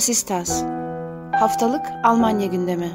Vasistas 0.00 0.62
Haftalık 1.32 1.86
Almanya 2.04 2.46
gündemi 2.46 2.92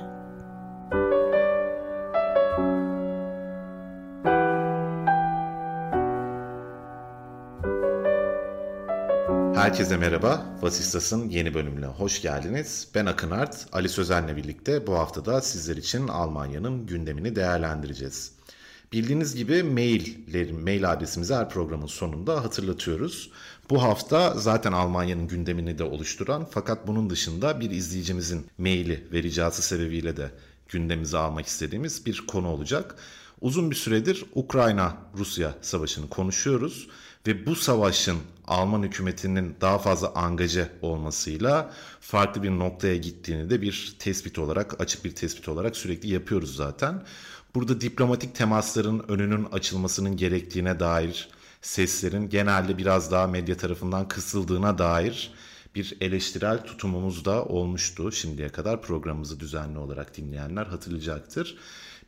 Herkese 9.56 9.98
merhaba. 9.98 10.46
Vasistas'ın 10.62 11.30
yeni 11.30 11.54
bölümüne 11.54 11.86
hoş 11.86 12.22
geldiniz. 12.22 12.88
Ben 12.96 13.06
Akın 13.06 13.32
Art, 13.32 13.66
Ali 13.72 13.90
Sözen'le 13.90 14.36
birlikte 14.36 14.88
bu 14.88 14.94
haftada 14.94 15.42
sizler 15.42 15.78
için 15.78 16.08
Almanya'nın 16.08 16.86
gündemini 16.86 17.36
değerlendireceğiz. 17.36 18.35
Bildiğiniz 18.96 19.36
gibi 19.36 19.64
maillerin, 19.64 20.60
mail 20.60 20.92
adresimizi 20.92 21.34
her 21.34 21.50
programın 21.50 21.88
sonunda 21.88 22.44
hatırlatıyoruz. 22.44 23.30
Bu 23.70 23.84
hafta 23.84 24.34
zaten 24.38 24.72
Almanya'nın 24.72 25.28
gündemini 25.28 25.78
de 25.78 25.84
oluşturan 25.84 26.48
fakat 26.52 26.88
bunun 26.88 27.10
dışında 27.10 27.60
bir 27.60 27.72
izleyicimizin 27.72 28.46
maili 28.58 29.08
ve 29.12 29.52
sebebiyle 29.52 30.18
de 30.18 30.32
gündemimize 30.70 31.18
almak 31.18 31.46
istediğimiz 31.46 32.06
bir 32.06 32.24
konu 32.28 32.48
olacak. 32.48 32.96
Uzun 33.42 33.72
bir 33.72 33.76
süredir 33.76 34.26
Ukrayna-Rusya 34.36 35.56
savaşını 35.62 36.10
konuşuyoruz 36.10 36.88
ve 37.28 37.46
bu 37.46 37.56
savaşın 37.56 38.18
Alman 38.48 38.84
hükümetinin 38.84 39.56
daha 39.62 39.80
fazla 39.80 40.14
angaje 40.16 40.70
olmasıyla 40.82 41.74
farklı 42.00 42.44
bir 42.44 42.50
noktaya 42.50 42.96
gittiğini 42.96 43.50
de 43.50 43.62
bir 43.62 43.96
tespit 44.00 44.40
olarak, 44.40 44.82
açık 44.82 45.06
bir 45.06 45.16
tespit 45.16 45.50
olarak 45.50 45.78
sürekli 45.78 46.14
yapıyoruz 46.14 46.56
zaten. 46.56 47.04
Burada 47.56 47.82
diplomatik 47.82 48.36
temasların 48.36 49.06
önünün 49.08 49.46
açılmasının 49.52 50.18
gerektiğine 50.18 50.80
dair 50.80 51.30
seslerin 51.62 52.30
genelde 52.30 52.78
biraz 52.78 53.12
daha 53.12 53.28
medya 53.28 53.58
tarafından 53.58 54.08
kısıldığına 54.08 54.78
dair 54.78 55.32
bir 55.76 55.98
eleştirel 56.02 56.64
tutumumuz 56.64 57.26
da 57.26 57.46
olmuştu 57.46 58.12
şimdiye 58.12 58.50
kadar 58.50 58.82
programımızı 58.82 59.40
düzenli 59.40 59.78
olarak 59.78 60.18
dinleyenler 60.18 60.66
hatırlayacaktır. 60.66 61.58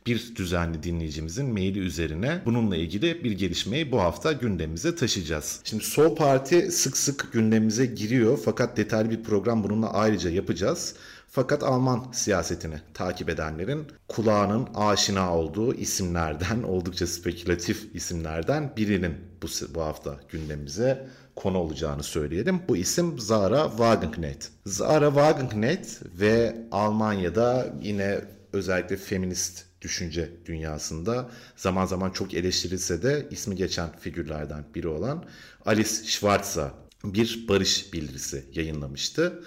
Bir 0.06 0.36
düzenli 0.36 0.82
dinleyicimizin 0.82 1.52
maili 1.52 1.78
üzerine 1.78 2.42
bununla 2.44 2.76
ilgili 2.76 3.24
bir 3.24 3.32
gelişmeyi 3.32 3.92
bu 3.92 4.00
hafta 4.00 4.32
gündemimize 4.32 4.94
taşıyacağız. 4.94 5.60
Şimdi 5.64 5.84
Sol 5.84 6.16
Parti 6.16 6.72
sık 6.72 6.96
sık 6.96 7.32
gündemimize 7.32 7.86
giriyor 7.86 8.38
fakat 8.44 8.76
detaylı 8.76 9.10
bir 9.10 9.22
program 9.22 9.64
bununla 9.64 9.92
ayrıca 9.92 10.30
yapacağız. 10.30 10.94
Fakat 11.30 11.62
Alman 11.62 12.12
siyasetini 12.12 12.80
takip 12.94 13.28
edenlerin 13.28 13.86
kulağının 14.08 14.68
aşina 14.74 15.36
olduğu 15.36 15.74
isimlerden, 15.74 16.62
oldukça 16.72 17.06
spekülatif 17.06 17.94
isimlerden 17.94 18.72
birinin 18.76 19.14
bu, 19.42 19.46
bu 19.74 19.80
hafta 19.80 20.20
gündemimize 20.28 21.08
konu 21.36 21.58
olacağını 21.58 22.02
söyleyelim. 22.02 22.60
Bu 22.68 22.76
isim 22.76 23.18
Zara 23.18 23.68
Wagenknecht. 23.68 24.46
Zara 24.66 25.06
Wagenknecht 25.06 26.02
ve 26.20 26.56
Almanya'da 26.72 27.74
yine 27.82 28.20
özellikle 28.52 28.96
feminist 28.96 29.64
düşünce 29.82 30.30
dünyasında 30.46 31.30
zaman 31.56 31.86
zaman 31.86 32.10
çok 32.10 32.34
eleştirilse 32.34 33.02
de 33.02 33.28
ismi 33.30 33.56
geçen 33.56 33.96
figürlerden 33.96 34.64
biri 34.74 34.88
olan 34.88 35.24
Alice 35.66 35.90
Schwarzer 35.90 36.70
bir 37.04 37.48
barış 37.48 37.92
bildirisi 37.92 38.44
yayınlamıştı. 38.52 39.42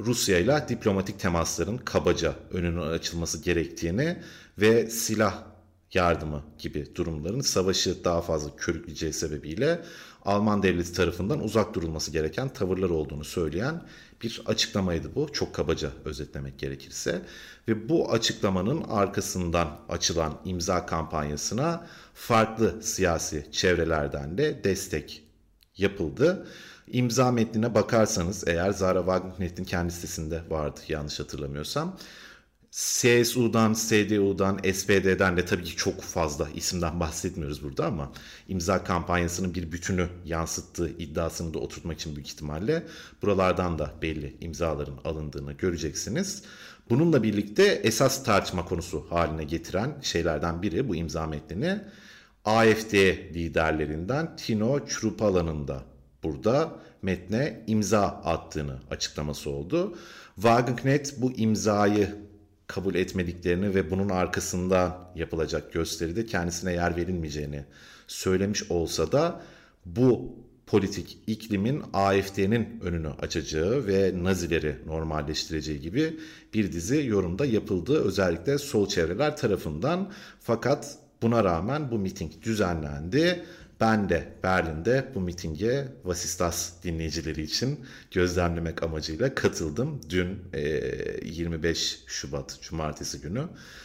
Rusya 0.00 0.38
ile 0.38 0.64
diplomatik 0.68 1.20
temasların 1.20 1.78
kabaca 1.78 2.34
önünün 2.50 2.80
açılması 2.80 3.42
gerektiğini 3.42 4.22
ve 4.58 4.90
silah 4.90 5.44
yardımı 5.92 6.42
gibi 6.58 6.94
durumların 6.94 7.40
savaşı 7.40 8.04
daha 8.04 8.22
fazla 8.22 8.56
körükleyeceği 8.56 9.12
sebebiyle 9.12 9.80
Alman 10.24 10.62
devleti 10.62 10.92
tarafından 10.92 11.44
uzak 11.44 11.74
durulması 11.74 12.10
gereken 12.10 12.48
tavırlar 12.48 12.90
olduğunu 12.90 13.24
söyleyen 13.24 13.82
bir 14.22 14.42
açıklamaydı 14.46 15.14
bu. 15.14 15.32
Çok 15.32 15.54
kabaca 15.54 15.90
özetlemek 16.04 16.58
gerekirse. 16.58 17.22
Ve 17.68 17.88
bu 17.88 18.12
açıklamanın 18.12 18.82
arkasından 18.88 19.80
açılan 19.88 20.40
imza 20.44 20.86
kampanyasına 20.86 21.86
farklı 22.14 22.82
siyasi 22.82 23.46
çevrelerden 23.52 24.38
de 24.38 24.64
destek 24.64 25.22
yapıldı. 25.76 26.46
İmza 26.92 27.32
metnine 27.32 27.74
bakarsanız 27.74 28.48
eğer 28.48 28.70
Zara 28.70 28.98
Wagenknecht'in 28.98 29.64
kendi 29.64 29.92
sitesinde 29.92 30.42
vardı 30.50 30.80
yanlış 30.88 31.20
hatırlamıyorsam. 31.20 31.96
CSU'dan, 32.70 33.74
CDU'dan, 33.74 34.60
SPD'den 34.72 35.36
de 35.36 35.44
tabii 35.44 35.64
ki 35.64 35.76
çok 35.76 36.00
fazla 36.00 36.48
isimden 36.54 37.00
bahsetmiyoruz 37.00 37.62
burada 37.62 37.86
ama 37.86 38.12
imza 38.48 38.84
kampanyasının 38.84 39.54
bir 39.54 39.72
bütünü 39.72 40.08
yansıttığı 40.24 40.88
iddiasını 40.88 41.54
da 41.54 41.58
oturtmak 41.58 41.98
için 41.98 42.16
büyük 42.16 42.28
ihtimalle 42.28 42.86
buralardan 43.22 43.78
da 43.78 43.94
belli 44.02 44.36
imzaların 44.40 44.98
alındığını 45.04 45.52
göreceksiniz. 45.52 46.42
Bununla 46.90 47.22
birlikte 47.22 47.64
esas 47.64 48.24
tartışma 48.24 48.64
konusu 48.64 49.06
haline 49.10 49.44
getiren 49.44 49.98
şeylerden 50.02 50.62
biri 50.62 50.88
bu 50.88 50.96
imza 50.96 51.26
metnini 51.26 51.80
AFD 52.44 52.94
liderlerinden 53.34 54.36
Tino 54.36 54.86
Çrupala'nın 54.86 55.68
da 55.68 55.84
burada 56.22 56.72
metne 57.02 57.64
imza 57.66 58.02
attığını 58.02 58.78
açıklaması 58.90 59.50
oldu. 59.50 59.98
Wagenknecht 60.34 61.14
bu 61.18 61.32
imzayı 61.32 62.14
kabul 62.66 62.94
etmediklerini 62.94 63.74
ve 63.74 63.90
bunun 63.90 64.08
arkasında 64.08 65.10
yapılacak 65.14 65.72
gösteride 65.72 66.26
kendisine 66.26 66.72
yer 66.72 66.96
verilmeyeceğini 66.96 67.64
söylemiş 68.06 68.70
olsa 68.70 69.12
da 69.12 69.40
bu 69.86 70.36
politik 70.66 71.18
iklimin 71.26 71.82
AFD'nin 71.92 72.80
önünü 72.82 73.08
açacağı 73.08 73.86
ve 73.86 74.12
Nazileri 74.22 74.76
normalleştireceği 74.86 75.80
gibi 75.80 76.16
bir 76.54 76.72
dizi 76.72 77.06
yorumda 77.06 77.46
yapıldı 77.46 78.04
özellikle 78.04 78.58
sol 78.58 78.88
çevreler 78.88 79.36
tarafından. 79.36 80.12
Fakat 80.40 80.98
buna 81.22 81.44
rağmen 81.44 81.90
bu 81.90 81.98
miting 81.98 82.32
düzenlendi 82.42 83.44
ben 83.80 84.08
de 84.08 84.32
Berlin'de 84.42 85.12
bu 85.14 85.20
mitinge 85.20 85.88
Vasistas 86.04 86.72
dinleyicileri 86.82 87.42
için 87.42 87.80
gözlemlemek 88.10 88.82
amacıyla 88.82 89.34
katıldım. 89.34 90.00
Dün 90.08 90.38
e, 90.52 90.60
25 91.24 92.02
Şubat 92.06 92.58
Cumartesi 92.62 93.20
günü 93.20 93.42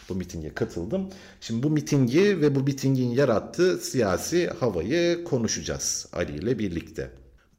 bu 0.09 0.15
mitinge 0.15 0.53
katıldım. 0.53 1.09
Şimdi 1.41 1.63
bu 1.63 1.69
mitingi 1.69 2.41
ve 2.41 2.55
bu 2.55 2.59
mitingin 2.59 3.09
yarattığı 3.09 3.77
siyasi 3.77 4.47
havayı 4.47 5.23
konuşacağız 5.23 6.07
Ali 6.13 6.31
ile 6.31 6.59
birlikte. 6.59 7.11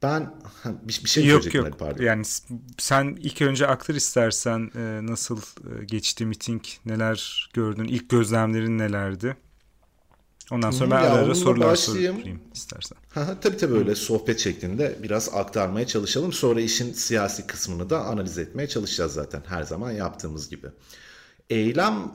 Ben 0.03 0.35
bir, 0.65 1.01
bir 1.05 1.09
şey 1.09 1.27
yok 1.27 1.55
yok. 1.55 1.79
Pardon. 1.79 2.05
Yani 2.05 2.25
sen 2.79 3.17
ilk 3.21 3.43
önce 3.43 3.67
aktar 3.67 3.95
istersen 3.95 4.71
e, 4.77 5.07
nasıl 5.07 5.39
e, 5.39 5.85
geçti 5.85 6.27
miting, 6.27 6.63
neler 6.87 7.51
gördün, 7.55 7.85
ilk 7.85 8.09
gözlemlerin 8.09 8.79
nelerdi? 8.79 9.37
Ondan 10.53 10.71
sonra 10.71 10.91
ben 10.91 10.97
ara 10.97 11.13
ara 11.13 11.35
sorular 11.35 11.69
başlayayım. 11.69 12.17
sorayım 12.19 12.41
istersen. 12.55 12.99
Tabii 13.41 13.57
tabii 13.57 13.75
öyle 13.75 13.95
sohbet 13.95 14.41
şeklinde 14.41 14.97
biraz 15.03 15.35
aktarmaya 15.35 15.87
çalışalım. 15.87 16.33
Sonra 16.33 16.61
işin 16.61 16.93
siyasi 16.93 17.47
kısmını 17.47 17.91
da 17.91 18.05
analiz 18.05 18.39
etmeye 18.39 18.69
çalışacağız 18.69 19.13
zaten 19.13 19.43
her 19.47 19.63
zaman 19.63 19.91
yaptığımız 19.91 20.49
gibi. 20.49 20.67
Eylem 21.51 22.13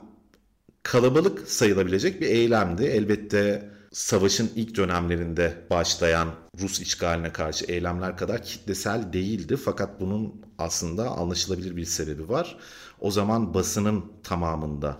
kalabalık 0.82 1.48
sayılabilecek 1.48 2.20
bir 2.20 2.26
eylemdi. 2.26 2.84
Elbette 2.84 3.70
savaşın 3.92 4.50
ilk 4.54 4.76
dönemlerinde 4.76 5.66
başlayan 5.70 6.28
Rus 6.60 6.80
işgaline 6.80 7.32
karşı 7.32 7.64
eylemler 7.64 8.16
kadar 8.16 8.42
kitlesel 8.42 9.12
değildi. 9.12 9.56
Fakat 9.56 10.00
bunun 10.00 10.42
aslında 10.58 11.08
anlaşılabilir 11.08 11.76
bir 11.76 11.84
sebebi 11.84 12.28
var. 12.28 12.56
O 13.00 13.10
zaman 13.10 13.54
basının 13.54 14.04
tamamında 14.22 14.98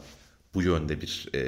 bu 0.54 0.62
yönde 0.62 1.00
bir 1.00 1.28
e, 1.34 1.40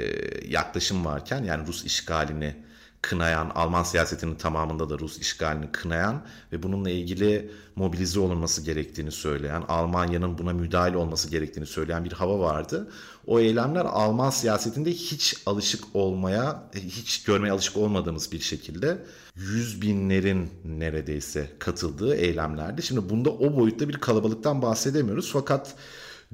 yaklaşım 0.47 1.05
varken 1.05 1.43
yani 1.43 1.67
Rus 1.67 1.85
işgalini 1.85 2.55
kınayan, 3.03 3.49
Alman 3.55 3.83
siyasetinin 3.83 4.35
tamamında 4.35 4.89
da 4.89 4.99
Rus 4.99 5.17
işgalini 5.17 5.71
kınayan 5.71 6.21
ve 6.51 6.63
bununla 6.63 6.89
ilgili 6.89 7.51
mobilize 7.75 8.19
olunması 8.19 8.61
gerektiğini 8.61 9.11
söyleyen, 9.11 9.63
Almanya'nın 9.67 10.37
buna 10.37 10.53
müdahil 10.53 10.93
olması 10.93 11.29
gerektiğini 11.29 11.65
söyleyen 11.65 12.05
bir 12.05 12.11
hava 12.11 12.39
vardı. 12.39 12.91
O 13.27 13.39
eylemler 13.39 13.85
Alman 13.85 14.29
siyasetinde 14.29 14.91
hiç 14.91 15.35
alışık 15.45 15.83
olmaya, 15.93 16.63
hiç 16.75 17.23
görmeye 17.23 17.51
alışık 17.51 17.77
olmadığımız 17.77 18.31
bir 18.31 18.39
şekilde 18.39 18.97
yüz 19.35 19.81
binlerin 19.81 20.49
neredeyse 20.65 21.49
katıldığı 21.59 22.15
eylemlerdi. 22.15 22.83
Şimdi 22.83 23.09
bunda 23.09 23.29
o 23.29 23.55
boyutta 23.55 23.89
bir 23.89 23.97
kalabalıktan 23.97 24.61
bahsedemiyoruz 24.61 25.29
fakat 25.33 25.75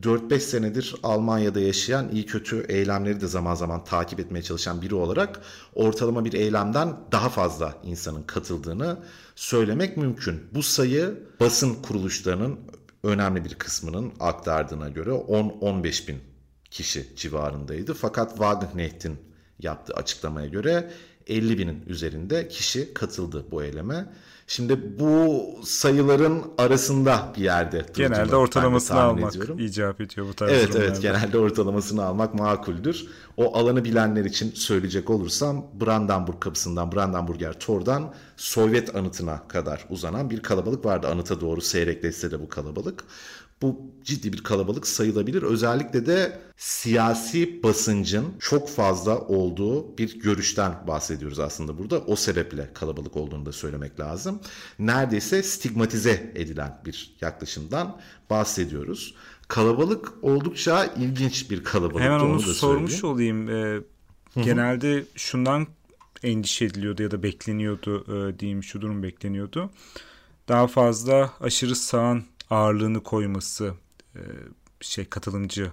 4-5 0.01 0.40
senedir 0.40 0.96
Almanya'da 1.04 1.60
yaşayan 1.60 2.10
iyi 2.10 2.25
kötü 2.25 2.66
eylemleri 2.69 3.22
de 3.22 3.28
zaman 3.28 3.56
zaman 3.56 3.84
takip 3.84 4.19
etmeye 4.19 4.42
çalışan 4.42 4.81
biri 4.81 4.96
olarak 4.96 5.42
ortalama 5.75 6.25
bir 6.25 6.34
eylemden 6.34 6.98
daha 7.12 7.30
fazla 7.30 7.78
insanın 7.84 8.24
katıldığını 8.24 8.98
söylemek 9.36 9.98
mümkün. 9.98 10.44
Bu 10.54 10.63
sayı 10.63 11.19
basın 11.40 11.75
kuruluşlarının 11.75 12.60
önemli 13.04 13.46
bir 13.46 13.56
kısmının 13.56 14.13
aktardığına 14.19 14.90
göre 14.90 15.10
10-15 15.10 16.07
bin 16.07 16.18
kişi 16.72 17.16
civarındaydı. 17.16 17.94
Fakat 17.94 18.30
Wagenknecht'in 18.30 19.18
yaptığı 19.60 19.94
açıklamaya 19.94 20.48
göre 20.48 20.92
50 21.28 21.57
binin 21.57 21.84
üzerinde 21.88 22.48
kişi 22.48 22.94
katıldı 22.94 23.45
bu 23.52 23.63
eyleme. 23.63 24.06
Şimdi 24.51 25.00
bu 25.00 25.46
sayıların 25.63 26.44
arasında 26.57 27.34
bir 27.38 27.42
yerde 27.42 27.86
Genelde 27.94 28.36
ortalamasını 28.36 29.01
almak 29.01 29.31
ediyorum. 29.36 29.60
icap 29.60 30.01
ediyor 30.01 30.28
bu 30.28 30.34
tarz 30.34 30.51
Evet 30.51 30.68
durumlarda. 30.68 30.86
evet 30.88 31.01
genelde 31.01 31.38
ortalamasını 31.38 32.06
almak 32.06 32.34
makuldür. 32.34 33.07
O 33.38 33.57
alanı 33.57 33.84
bilenler 33.84 34.25
için 34.25 34.51
söyleyecek 34.51 35.10
olursam 35.10 35.66
Brandenburg 35.81 36.40
kapısından 36.40 36.92
Brandenburger 36.92 37.60
Tor'dan 37.60 38.13
Sovyet 38.38 38.96
anıtına 38.96 39.48
kadar 39.48 39.86
uzanan 39.90 40.30
bir 40.30 40.42
kalabalık 40.42 40.86
vardı. 40.86 41.07
Anıta 41.07 41.42
doğru 41.42 41.62
seyrekleşse 41.62 42.31
de 42.31 42.42
bu 42.42 42.50
kalabalık. 42.50 43.04
Bu 43.61 43.91
ciddi 44.03 44.33
bir 44.33 44.44
kalabalık 44.44 44.88
sayılabilir. 44.88 45.44
Özellikle 45.44 46.06
de 46.06 46.41
siyasi 46.57 47.63
basıncın 47.63 48.25
çok 48.39 48.69
fazla 48.69 49.19
olduğu 49.19 49.97
bir 49.97 50.19
görüşten 50.19 50.88
bahsediyoruz 50.88 51.39
aslında 51.39 51.77
burada. 51.77 52.00
O 52.00 52.15
sebeple 52.15 52.69
kalabalık 52.73 53.17
olduğunu 53.17 53.45
da 53.45 53.51
söylemek 53.51 54.00
lazım. 54.00 54.39
Neredeyse 54.79 55.44
stigmatize 55.44 56.33
edilen 56.35 56.81
bir 56.85 57.15
yaklaşımdan 57.21 57.97
bahsediyoruz. 58.29 59.15
Kalabalık 59.47 60.13
oldukça 60.21 60.85
ilginç 60.85 61.51
bir 61.51 61.63
kalabalık. 61.63 62.01
Hemen 62.01 62.19
onu, 62.19 62.31
onu 62.31 62.41
sormuş 62.41 62.91
söyleyeyim. 62.91 63.47
olayım. 63.47 63.50
Ee, 63.50 63.81
genelde 64.44 65.06
şundan 65.15 65.67
endişe 66.23 66.65
ediliyordu 66.65 67.03
ya 67.03 67.11
da 67.11 67.23
bekleniyordu 67.23 68.06
e, 68.07 68.39
diyeyim 68.39 68.63
şu 68.63 68.81
durum 68.81 69.03
bekleniyordu. 69.03 69.69
Daha 70.47 70.67
fazla 70.67 71.33
aşırı 71.41 71.75
sağın 71.75 72.23
ağırlığını 72.50 73.04
koyması 73.04 73.74
e, 74.16 74.22
şey 74.81 75.06
katılımcı 75.06 75.72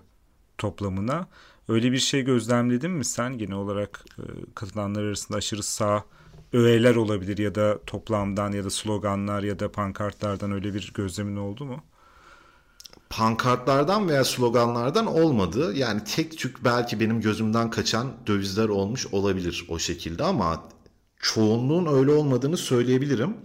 toplamına. 0.59 1.29
Öyle 1.69 1.93
bir 1.93 1.99
şey 1.99 2.23
gözlemledin 2.23 2.91
mi 2.91 3.05
sen 3.05 3.39
genel 3.39 3.57
olarak 3.57 4.05
e, 4.19 4.23
katılanlar 4.55 5.03
arasında 5.03 5.39
aşırı 5.39 5.63
sağ 5.63 6.05
öğeler 6.53 6.97
olabilir 6.97 7.39
ya 7.39 7.55
da 7.55 7.79
toplamdan 7.87 8.53
ya 8.53 8.65
da 8.65 8.71
sloganlar 8.71 9.43
ya 9.43 9.59
da 9.59 9.73
pankartlardan 9.73 10.53
öyle 10.53 10.75
bir 10.75 10.93
gözlemin 10.95 11.37
oldu 11.37 11.65
mu? 11.65 11.85
Pankartlardan 13.11 14.09
veya 14.09 14.25
sloganlardan 14.25 15.07
olmadı. 15.07 15.75
Yani 15.75 16.05
tek 16.05 16.39
tük 16.39 16.65
belki 16.65 17.01
benim 17.01 17.21
gözümden 17.21 17.71
kaçan 17.71 18.13
dövizler 18.27 18.69
olmuş 18.69 19.07
olabilir 19.07 19.67
o 19.69 19.79
şekilde 19.79 20.25
ama 20.25 20.63
çoğunluğun 21.21 21.99
öyle 21.99 22.13
olmadığını 22.13 22.57
söyleyebilirim. 22.57 23.37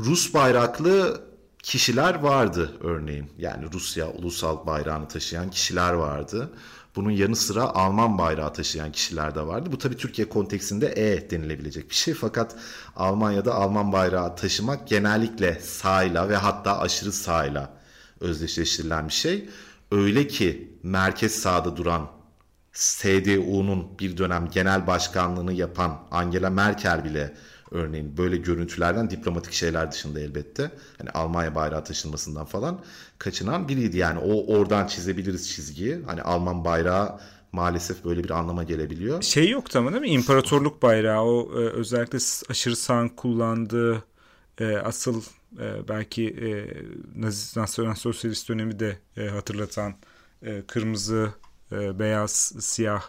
Rus 0.00 0.34
bayraklı 0.34 1.27
kişiler 1.62 2.14
vardı 2.14 2.72
örneğin. 2.80 3.30
Yani 3.38 3.72
Rusya 3.72 4.10
ulusal 4.10 4.66
bayrağını 4.66 5.08
taşıyan 5.08 5.50
kişiler 5.50 5.92
vardı. 5.92 6.50
Bunun 6.96 7.10
yanı 7.10 7.36
sıra 7.36 7.62
Alman 7.62 8.18
bayrağı 8.18 8.52
taşıyan 8.52 8.92
kişiler 8.92 9.34
de 9.34 9.46
vardı. 9.46 9.68
Bu 9.72 9.78
tabii 9.78 9.96
Türkiye 9.96 10.28
konteksinde 10.28 10.86
E 10.96 11.30
denilebilecek 11.30 11.90
bir 11.90 11.94
şey. 11.94 12.14
Fakat 12.14 12.56
Almanya'da 12.96 13.54
Alman 13.54 13.92
bayrağı 13.92 14.36
taşımak 14.36 14.88
genellikle 14.88 15.60
sağıyla 15.60 16.28
ve 16.28 16.36
hatta 16.36 16.78
aşırı 16.78 17.12
sağıyla 17.12 17.70
özdeşleştirilen 18.20 19.08
bir 19.08 19.12
şey. 19.12 19.48
Öyle 19.90 20.26
ki 20.26 20.78
merkez 20.82 21.32
sağda 21.32 21.76
duran 21.76 22.10
CDU'nun 22.72 23.98
bir 23.98 24.16
dönem 24.16 24.48
genel 24.50 24.86
başkanlığını 24.86 25.52
yapan 25.52 25.98
Angela 26.10 26.50
Merkel 26.50 27.04
bile 27.04 27.34
Örneğin 27.70 28.16
böyle 28.16 28.36
görüntülerden 28.36 29.10
diplomatik 29.10 29.52
şeyler 29.52 29.92
dışında 29.92 30.20
elbette. 30.20 30.70
Hani 30.98 31.10
Almanya 31.10 31.54
bayrağı 31.54 31.84
taşınmasından 31.84 32.44
falan 32.44 32.80
kaçınan 33.18 33.68
biriydi. 33.68 33.96
Yani 33.96 34.18
o 34.18 34.54
oradan 34.56 34.86
çizebiliriz 34.86 35.48
çizgiyi. 35.48 36.02
Hani 36.06 36.22
Alman 36.22 36.64
bayrağı 36.64 37.20
maalesef 37.52 38.04
böyle 38.04 38.24
bir 38.24 38.30
anlama 38.30 38.64
gelebiliyor. 38.64 39.22
Şey 39.22 39.50
yoktu 39.50 39.78
ama 39.78 39.92
değil 39.92 40.00
mi? 40.00 40.08
İmparatorluk 40.08 40.82
bayrağı 40.82 41.22
o 41.22 41.52
e, 41.52 41.56
özellikle 41.56 42.18
aşırı 42.50 42.76
sağın 42.76 43.08
kullandığı 43.08 44.04
e, 44.60 44.76
asıl 44.76 45.22
e, 45.58 45.88
belki 45.88 46.36
Nazi 47.16 47.60
Nasyonal 47.60 47.94
Sosyalist 47.94 48.48
dönemi 48.48 48.78
de 48.78 48.98
hatırlatan 49.30 49.94
kırmızı, 50.66 51.32
beyaz, 51.72 52.52
siyah 52.60 53.02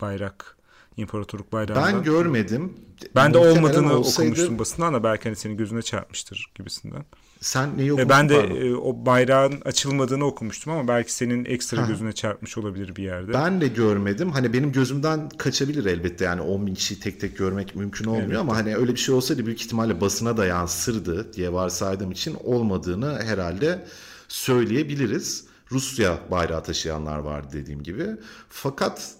bayrak 0.00 0.56
İmparatorluk 0.96 1.52
bayrağından. 1.52 1.94
Ben 1.94 2.02
görmedim. 2.02 2.72
Ben 3.14 3.34
de 3.34 3.38
olmadığını 3.38 3.98
olsaydı... 3.98 4.30
okumuştum 4.30 4.58
basından 4.58 4.94
da 4.94 5.04
belki 5.04 5.24
hani 5.24 5.36
senin 5.36 5.56
gözüne 5.56 5.82
çarpmıştır 5.82 6.52
gibisinden. 6.54 7.04
Sen 7.40 7.78
neyi 7.78 7.92
okumuştun? 7.92 8.10
Ben 8.10 8.28
de 8.28 8.36
e, 8.36 8.74
o 8.74 9.06
bayrağın 9.06 9.60
açılmadığını 9.64 10.24
okumuştum 10.24 10.72
ama 10.72 10.88
belki 10.88 11.12
senin 11.12 11.44
ekstra 11.44 11.82
ha. 11.82 11.86
gözüne 11.86 12.12
çarpmış 12.12 12.58
olabilir 12.58 12.96
bir 12.96 13.02
yerde. 13.02 13.32
Ben 13.32 13.60
de 13.60 13.68
görmedim. 13.68 14.30
Hani 14.30 14.52
benim 14.52 14.72
gözümden 14.72 15.28
kaçabilir 15.28 15.84
elbette 15.84 16.24
yani 16.24 16.40
10 16.40 16.66
bin 16.66 16.74
kişiyi 16.74 17.00
tek 17.00 17.20
tek 17.20 17.38
görmek 17.38 17.76
mümkün 17.76 18.04
olmuyor 18.04 18.28
evet. 18.28 18.38
ama 18.38 18.56
hani 18.56 18.76
öyle 18.76 18.92
bir 18.92 19.00
şey 19.00 19.14
olsaydı 19.14 19.46
büyük 19.46 19.62
ihtimalle 19.62 20.00
basına 20.00 20.36
da 20.36 20.46
yansırdı 20.46 21.32
diye 21.32 21.52
varsaydığım 21.52 22.12
için 22.12 22.36
olmadığını 22.44 23.22
herhalde 23.22 23.86
söyleyebiliriz. 24.28 25.44
Rusya 25.72 26.18
bayrağı 26.30 26.64
taşıyanlar 26.64 27.18
vardı 27.18 27.48
dediğim 27.52 27.82
gibi. 27.82 28.06
Fakat 28.48 29.14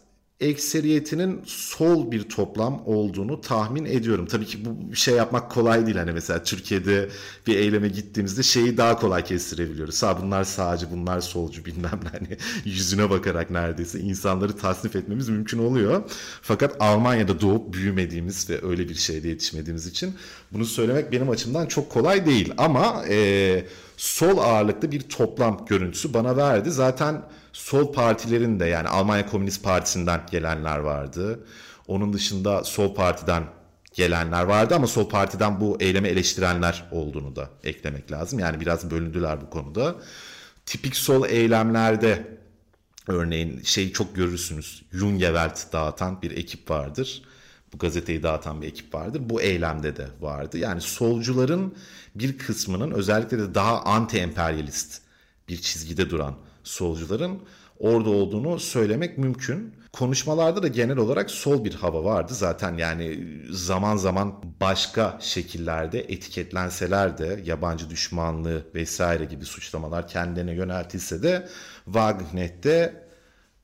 ekseriyetinin 0.44 1.43
sol 1.46 2.11
bir 2.11 2.29
toplam 2.29 2.82
olduğunu 2.87 3.41
tahmin 3.41 3.85
ediyorum. 3.85 4.26
Tabii 4.26 4.44
ki 4.46 4.58
bu 4.64 4.94
şey 4.94 5.14
yapmak 5.14 5.50
kolay 5.50 5.87
değil. 5.87 5.96
Hani 5.96 6.12
mesela 6.12 6.43
Türkiye'de 6.43 7.08
bir 7.46 7.56
eyleme 7.56 7.88
gittiğimizde 7.88 8.43
şeyi 8.43 8.76
daha 8.76 8.99
kolay 8.99 9.25
kestirebiliyoruz. 9.25 9.94
Sağ 9.94 10.23
bunlar 10.23 10.44
sağcı, 10.44 10.91
bunlar 10.91 11.20
solcu 11.20 11.64
bilmem 11.64 12.00
ne. 12.02 12.08
Hani 12.19 12.38
yüzüne 12.64 13.11
bakarak 13.11 13.50
neredeyse 13.50 14.00
insanları 14.00 14.56
tasnif 14.56 14.96
etmemiz 14.96 15.29
mümkün 15.29 15.58
oluyor. 15.58 16.02
Fakat 16.43 16.76
Almanya'da 16.81 17.41
doğup 17.41 17.73
büyümediğimiz 17.75 18.50
ve 18.50 18.67
öyle 18.67 18.88
bir 18.88 18.94
şeyde 18.94 19.29
yetişmediğimiz 19.29 19.87
için 19.87 20.14
bunu 20.52 20.64
söylemek 20.64 21.12
benim 21.12 21.31
açımdan 21.31 21.67
çok 21.67 21.91
kolay 21.91 22.26
değil. 22.26 22.52
Ama 22.58 23.05
e, 23.08 23.67
sol 23.96 24.38
ağırlıklı 24.38 24.93
bir 24.93 25.00
toplam 25.00 25.67
görüntüsü 25.69 26.14
bana 26.14 26.37
verdi. 26.37 26.70
Zaten 26.70 27.23
sol 27.55 27.93
partilerin 27.93 28.61
de 28.61 28.65
yani 28.67 28.89
Almanya 28.89 29.27
Komünist 29.27 29.62
Partisi'nden 29.65 30.21
gelenler 30.31 30.79
vardı. 30.79 31.47
Onun 31.89 32.12
dışında 32.12 32.65
sol 32.65 32.95
partiden 32.95 33.45
gelenler 33.93 34.45
vardı 34.45 34.75
ama 34.75 34.87
sol 34.87 35.09
partiden 35.09 35.61
bu 35.61 35.77
eylemi 35.81 36.09
eleştirenler 36.09 36.85
olduğunu 36.91 37.37
da 37.37 37.51
eklemek 37.65 38.12
lazım. 38.12 38.39
Yani 38.39 38.61
biraz 38.61 38.91
bölündüler 38.91 39.41
bu 39.41 39.51
konuda. 39.51 39.97
Tipik 40.67 40.97
sol 40.97 41.29
eylemlerde 41.29 42.39
örneğin 43.09 43.62
şeyi 43.62 43.93
çok 43.93 44.17
görürsünüz. 44.17 44.83
Jungewelt 44.93 45.73
dağıtan 45.73 46.23
bir 46.23 46.31
ekip 46.31 46.70
vardır. 46.70 47.23
Bu 47.73 47.79
gazeteyi 47.79 48.23
dağıtan 48.23 48.63
bir 48.63 48.67
ekip 48.67 48.94
vardır. 48.94 49.23
Bu 49.25 49.43
eylemde 49.43 49.96
de 49.96 50.06
vardı. 50.20 50.58
Yani 50.58 50.81
solcuların 50.81 51.75
bir 52.15 52.39
kısmının 52.39 52.91
özellikle 52.91 53.39
de 53.39 53.55
daha 53.55 53.77
anti-emperyalist 53.77 54.99
bir 55.49 55.61
çizgide 55.61 56.11
duran 56.11 56.34
solcuların 56.65 57.39
orada 57.79 58.11
olduğunu 58.11 58.61
söylemek 58.61 59.19
mümkün. 59.19 59.75
Konuşmalarda 59.93 60.63
da 60.63 60.69
genel 60.69 60.97
olarak 60.97 61.31
sol 61.31 61.65
bir 61.65 61.75
hava 61.75 62.05
vardı. 62.05 62.35
Zaten 62.35 62.79
yani 62.79 63.27
zaman 63.51 63.97
zaman 63.97 64.35
başka 64.61 65.19
şekillerde 65.21 66.01
etiketlenseler 66.01 67.19
de 67.19 67.41
yabancı 67.44 67.91
düşmanlığı 67.91 68.67
vesaire 68.75 69.25
gibi 69.25 69.44
suçlamalar 69.44 70.09
kendilerine 70.09 70.53
yöneltilse 70.53 71.23
de 71.23 71.49
Wagnet'te 71.85 73.05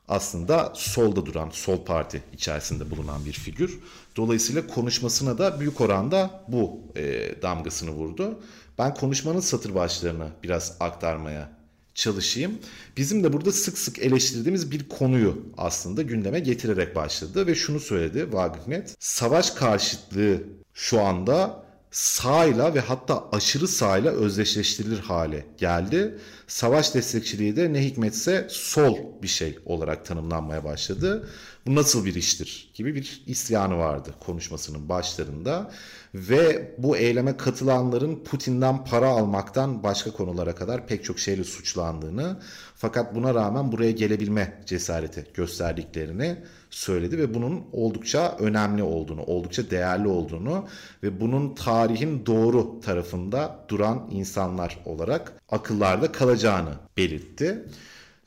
aslında 0.08 0.72
solda 0.74 1.26
duran, 1.26 1.50
sol 1.50 1.84
parti 1.84 2.22
içerisinde 2.32 2.90
bulunan 2.90 3.24
bir 3.24 3.32
figür. 3.32 3.80
Dolayısıyla 4.16 4.66
konuşmasına 4.66 5.38
da 5.38 5.60
büyük 5.60 5.80
oranda 5.80 6.44
bu 6.48 6.80
e, 6.96 7.34
damgasını 7.42 7.90
vurdu. 7.90 8.40
Ben 8.78 8.94
konuşmanın 8.94 9.40
satır 9.40 9.74
başlarını 9.74 10.28
biraz 10.42 10.76
aktarmaya 10.80 11.59
çalışayım. 11.94 12.58
Bizim 12.96 13.24
de 13.24 13.32
burada 13.32 13.52
sık 13.52 13.78
sık 13.78 13.98
eleştirdiğimiz 13.98 14.70
bir 14.70 14.88
konuyu 14.88 15.46
aslında 15.56 16.02
gündeme 16.02 16.40
getirerek 16.40 16.96
başladı 16.96 17.46
ve 17.46 17.54
şunu 17.54 17.80
söyledi 17.80 18.18
Wagner. 18.18 18.84
Savaş 18.98 19.50
karşıtlığı 19.50 20.42
şu 20.74 21.00
anda 21.00 21.64
sağıyla 21.90 22.74
ve 22.74 22.80
hatta 22.80 23.24
aşırı 23.32 23.68
sağıyla 23.68 24.10
özdeşleştirilir 24.12 24.98
hale 24.98 25.46
geldi. 25.58 26.18
Savaş 26.46 26.94
destekçiliği 26.94 27.56
de 27.56 27.72
ne 27.72 27.84
hikmetse 27.84 28.46
sol 28.50 28.98
bir 29.22 29.28
şey 29.28 29.58
olarak 29.64 30.06
tanımlanmaya 30.06 30.64
başladı. 30.64 31.28
Bu 31.66 31.74
nasıl 31.74 32.04
bir 32.04 32.14
iştir 32.14 32.70
gibi 32.74 32.94
bir 32.94 33.22
isyanı 33.26 33.78
vardı 33.78 34.14
konuşmasının 34.20 34.88
başlarında 34.88 35.70
ve 36.14 36.74
bu 36.78 36.96
eyleme 36.96 37.36
katılanların 37.36 38.24
Putin'den 38.24 38.84
para 38.84 39.08
almaktan 39.08 39.82
başka 39.82 40.10
konulara 40.10 40.54
kadar 40.54 40.86
pek 40.86 41.04
çok 41.04 41.18
şeyle 41.18 41.44
suçlandığını 41.44 42.40
fakat 42.74 43.14
buna 43.14 43.34
rağmen 43.34 43.72
buraya 43.72 43.90
gelebilme 43.90 44.62
cesareti 44.66 45.26
gösterdiklerini 45.34 46.36
söyledi 46.70 47.18
ve 47.18 47.34
bunun 47.34 47.64
oldukça 47.72 48.36
önemli 48.38 48.82
olduğunu, 48.82 49.22
oldukça 49.22 49.70
değerli 49.70 50.08
olduğunu 50.08 50.68
ve 51.02 51.20
bunun 51.20 51.54
tarihin 51.54 52.26
doğru 52.26 52.80
tarafında 52.80 53.64
duran 53.68 54.08
insanlar 54.10 54.78
olarak 54.84 55.32
akıllarda 55.48 56.12
kalacağını 56.12 56.74
belirtti. 56.96 57.64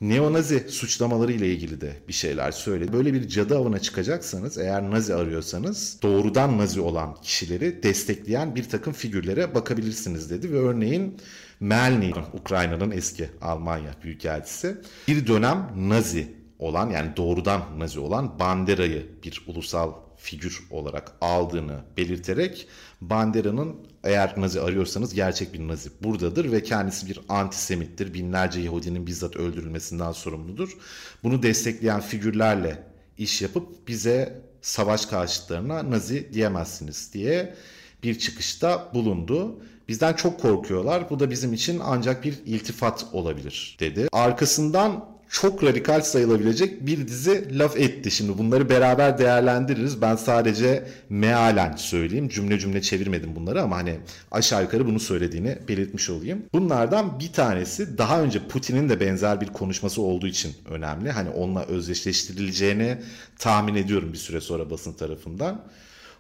Neonazi 0.10 0.66
suçlamaları 0.70 1.32
ile 1.32 1.54
ilgili 1.54 1.82
de 1.82 1.94
bir 2.08 2.14
şeyler 2.14 2.52
söyledi. 2.52 2.94
Böyle 2.94 3.14
bir 3.14 3.28
cadı 3.28 3.58
avına 3.58 3.80
çıkacaksanız 3.80 4.58
eğer 4.58 4.92
nazi 4.92 5.16
arıyorsanız 5.16 6.00
doğrudan 6.02 6.58
nazi 6.58 6.82
olan 6.82 7.16
kişileri 7.22 7.84
destekleyen 7.84 8.56
bir 8.56 8.70
takım 8.70 8.94
figürlere 8.94 9.56
bakabilirsiniz 9.56 10.30
dedi 10.30 10.52
ve 10.52 10.58
örneğin 10.58 11.18
Melny, 11.60 12.14
Ukrayna'nın 12.34 12.92
eski 12.92 13.30
Almanya 13.42 13.92
Büyükelçisi 14.04 14.78
bir 15.08 15.28
dönem 15.28 15.72
nazi 15.76 16.28
olan 16.60 16.90
yani 16.90 17.18
doğrudan 17.18 17.62
nazi 17.78 18.00
olan 18.00 18.40
Bandera'yı 18.40 19.06
bir 19.24 19.44
ulusal 19.48 19.94
figür 20.18 20.64
olarak 20.72 21.12
aldığını 21.22 21.80
belirterek 21.98 22.68
Bandera'nın 23.02 23.76
eğer 24.04 24.34
Nazi 24.38 24.62
arıyorsanız 24.62 25.14
gerçek 25.14 25.54
bir 25.54 25.68
Nazi 25.68 25.90
buradadır 26.04 26.52
ve 26.52 26.64
kendisi 26.64 27.08
bir 27.08 27.20
antisemittir. 27.30 28.14
Binlerce 28.14 28.62
Yahudinin 28.62 29.08
bizzat 29.08 29.36
öldürülmesinden 29.36 30.12
sorumludur. 30.12 30.78
Bunu 31.24 31.44
destekleyen 31.44 32.02
figürlerle 32.02 32.84
iş 33.18 33.42
yapıp 33.42 33.88
bize 33.88 34.42
savaş 34.62 35.06
karşıtlarına 35.06 35.92
Nazi 35.92 36.34
diyemezsiniz 36.34 37.14
diye 37.14 37.56
bir 38.04 38.20
çıkışta 38.20 38.92
bulundu. 38.94 39.60
Bizden 39.88 40.14
çok 40.14 40.40
korkuyorlar. 40.40 41.10
Bu 41.10 41.20
da 41.20 41.30
bizim 41.30 41.54
için 41.54 41.82
ancak 41.84 42.24
bir 42.24 42.34
iltifat 42.46 43.06
olabilir 43.14 43.78
dedi. 43.80 44.08
Arkasından 44.12 45.13
çok 45.34 45.64
radikal 45.64 46.02
sayılabilecek 46.02 46.86
bir 46.86 47.08
dizi 47.08 47.60
laf 47.60 47.78
etti. 47.78 48.12
Şimdi 48.12 48.38
bunları 48.38 48.70
beraber 48.70 49.18
değerlendiririz. 49.18 50.02
Ben 50.02 50.16
sadece 50.16 50.88
mealen 51.10 51.76
söyleyeyim. 51.76 52.30
Cümle 52.30 52.60
cümle 52.60 52.82
çevirmedim 52.82 53.36
bunları 53.36 53.62
ama 53.62 53.78
hani 53.78 54.00
aşağı 54.32 54.62
yukarı 54.62 54.86
bunu 54.86 55.00
söylediğini 55.00 55.58
belirtmiş 55.68 56.10
olayım. 56.10 56.44
Bunlardan 56.54 57.20
bir 57.20 57.34
tanesi 57.34 57.98
daha 57.98 58.22
önce 58.22 58.48
Putin'in 58.48 58.90
de 58.90 59.00
benzer 59.00 59.42
bir 59.42 59.48
konuşması 59.48 60.02
olduğu 60.02 60.28
için 60.28 60.54
önemli. 60.70 61.12
Hani 61.12 61.30
onunla 61.30 61.66
özdeşleştirileceğini 61.66 62.98
tahmin 63.40 63.76
ediyorum 63.76 64.14
bir 64.14 64.18
süre 64.18 64.42
sonra 64.42 64.70
basın 64.70 64.94
tarafından. 64.94 65.62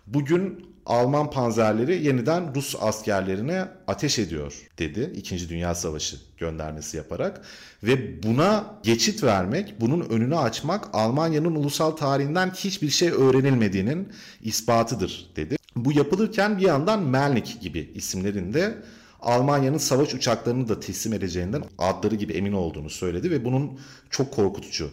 Bugün 0.08 0.72
Alman 0.85 1.29
panzerleri 1.29 2.05
yeniden 2.05 2.55
Rus 2.55 2.75
askerlerine 2.79 3.67
ateş 3.87 4.19
ediyor 4.19 4.69
dedi. 4.79 5.13
İkinci 5.15 5.49
Dünya 5.49 5.75
Savaşı 5.75 6.17
göndermesi 6.37 6.97
yaparak. 6.97 7.41
Ve 7.83 8.23
buna 8.23 8.79
geçit 8.83 9.23
vermek, 9.23 9.81
bunun 9.81 10.01
önünü 10.09 10.37
açmak 10.37 10.89
Almanya'nın 10.93 11.55
ulusal 11.55 11.91
tarihinden 11.91 12.49
hiçbir 12.49 12.89
şey 12.89 13.09
öğrenilmediğinin 13.09 14.09
ispatıdır 14.41 15.31
dedi. 15.35 15.57
Bu 15.75 15.91
yapılırken 15.91 16.57
bir 16.57 16.63
yandan 16.63 17.03
Melnik 17.03 17.61
gibi 17.61 17.91
isimlerinde 17.95 18.77
Almanya'nın 19.21 19.77
savaş 19.77 20.13
uçaklarını 20.13 20.69
da 20.69 20.79
teslim 20.79 21.13
edeceğinden 21.13 21.63
adları 21.77 22.15
gibi 22.15 22.33
emin 22.33 22.53
olduğunu 22.53 22.89
söyledi 22.89 23.31
ve 23.31 23.45
bunun 23.45 23.79
çok 24.09 24.33
korkutucu 24.33 24.89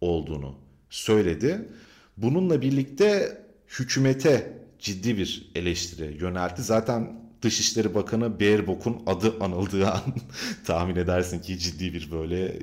olduğunu 0.00 0.54
söyledi. 0.90 1.68
Bununla 2.16 2.62
birlikte 2.62 3.38
hükümete 3.78 4.59
ciddi 4.80 5.18
bir 5.18 5.50
eleştiri 5.54 6.16
yöneltti. 6.22 6.62
Zaten 6.62 7.20
Dışişleri 7.42 7.94
Bakanı 7.94 8.40
Baerbock'un 8.40 9.02
adı 9.06 9.34
anıldığı 9.40 9.90
an 9.90 10.00
tahmin 10.64 10.96
edersin 10.96 11.40
ki 11.40 11.58
ciddi 11.58 11.94
bir 11.94 12.10
böyle 12.10 12.58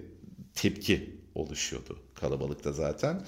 tepki 0.55 1.19
oluşuyordu 1.35 1.99
kalabalıkta 2.15 2.71
zaten. 2.73 3.21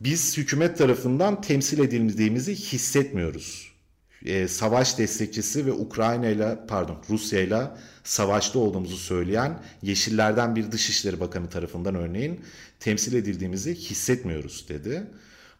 Biz 0.00 0.36
hükümet 0.36 0.78
tarafından 0.78 1.40
temsil 1.40 1.78
edildiğimizi 1.78 2.54
hissetmiyoruz. 2.54 3.72
Ee, 4.26 4.48
savaş 4.48 4.98
destekçisi 4.98 5.66
ve 5.66 5.72
Ukrayna 5.72 6.28
ile 6.28 6.58
pardon 6.68 7.02
Rusya 7.10 7.40
ile 7.40 7.62
savaşta 8.04 8.58
olduğumuzu 8.58 8.96
söyleyen 8.96 9.62
Yeşillerden 9.82 10.56
bir 10.56 10.72
Dışişleri 10.72 11.20
Bakanı 11.20 11.48
tarafından 11.50 11.94
örneğin 11.94 12.40
temsil 12.80 13.14
edildiğimizi 13.14 13.74
hissetmiyoruz 13.74 14.68
dedi. 14.68 15.06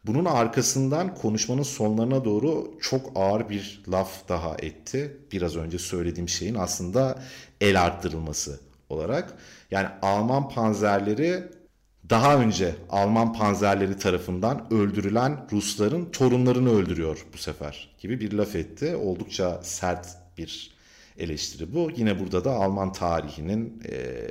Bunun 0.09 0.25
arkasından 0.25 1.15
konuşmanın 1.15 1.63
sonlarına 1.63 2.25
doğru 2.25 2.79
çok 2.81 3.13
ağır 3.15 3.49
bir 3.49 3.83
laf 3.89 4.29
daha 4.29 4.57
etti. 4.59 5.17
Biraz 5.33 5.57
önce 5.57 5.79
söylediğim 5.79 6.29
şeyin 6.29 6.55
aslında 6.55 7.23
el 7.61 7.83
arttırılması 7.83 8.61
olarak. 8.89 9.35
Yani 9.71 9.89
Alman 10.03 10.49
panzerleri 10.49 11.43
daha 12.11 12.37
önce 12.41 12.75
Alman 12.91 13.33
panzerleri 13.33 13.99
tarafından 13.99 14.73
öldürülen 14.73 15.47
Rusların 15.53 16.11
torunlarını 16.11 16.71
öldürüyor 16.71 17.27
bu 17.33 17.39
sefer 17.39 17.97
gibi 17.99 18.21
bir 18.21 18.33
laf 18.33 18.57
etti. 18.57 18.97
Oldukça 18.97 19.61
sert 19.63 20.09
bir 20.39 20.71
eleştiri 21.19 21.75
bu. 21.75 21.91
Yine 21.97 22.21
burada 22.21 22.45
da 22.45 22.51
Alman 22.51 22.93
tarihinin 22.93 23.83
ee, 23.89 24.29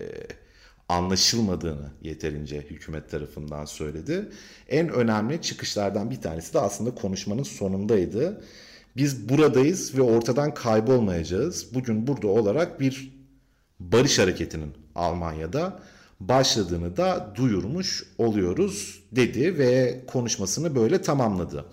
anlaşılmadığını 0.90 1.92
yeterince 2.02 2.62
hükümet 2.62 3.10
tarafından 3.10 3.66
söyledi. 3.66 4.30
En 4.70 4.90
önemli 4.90 5.42
çıkışlardan 5.42 6.12
bir 6.12 6.22
tanesi 6.22 6.54
de 6.54 6.60
aslında 6.60 6.96
konuşmanın 6.96 7.44
sonundaydı. 7.44 8.44
Biz 8.98 9.30
buradayız 9.30 9.98
ve 9.98 10.02
ortadan 10.02 10.54
kaybolmayacağız. 10.54 11.74
Bugün 11.74 12.08
burada 12.08 12.28
olarak 12.28 12.80
bir 12.80 13.14
barış 13.80 14.20
hareketinin 14.20 14.74
Almanya'da 14.96 15.80
başladığını 16.20 16.98
da 16.98 17.34
duyurmuş 17.36 18.04
oluyoruz 18.18 19.04
dedi 19.12 19.58
ve 19.58 20.02
konuşmasını 20.08 20.76
böyle 20.76 21.02
tamamladı. 21.02 21.66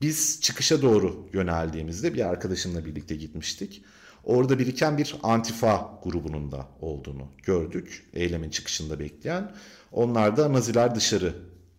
Biz 0.00 0.40
çıkışa 0.40 0.82
doğru 0.82 1.28
yöneldiğimizde 1.32 2.14
bir 2.14 2.28
arkadaşımla 2.28 2.84
birlikte 2.84 3.16
gitmiştik. 3.16 3.84
Orada 4.24 4.58
biriken 4.58 4.98
bir 4.98 5.16
antifa 5.22 6.00
grubunun 6.04 6.52
da 6.52 6.66
olduğunu 6.80 7.26
gördük. 7.42 8.06
Eylemin 8.14 8.50
çıkışında 8.50 8.98
bekleyen. 8.98 9.52
Onlar 9.92 10.36
da 10.36 10.52
Naziler 10.52 10.94
dışarı 10.94 11.34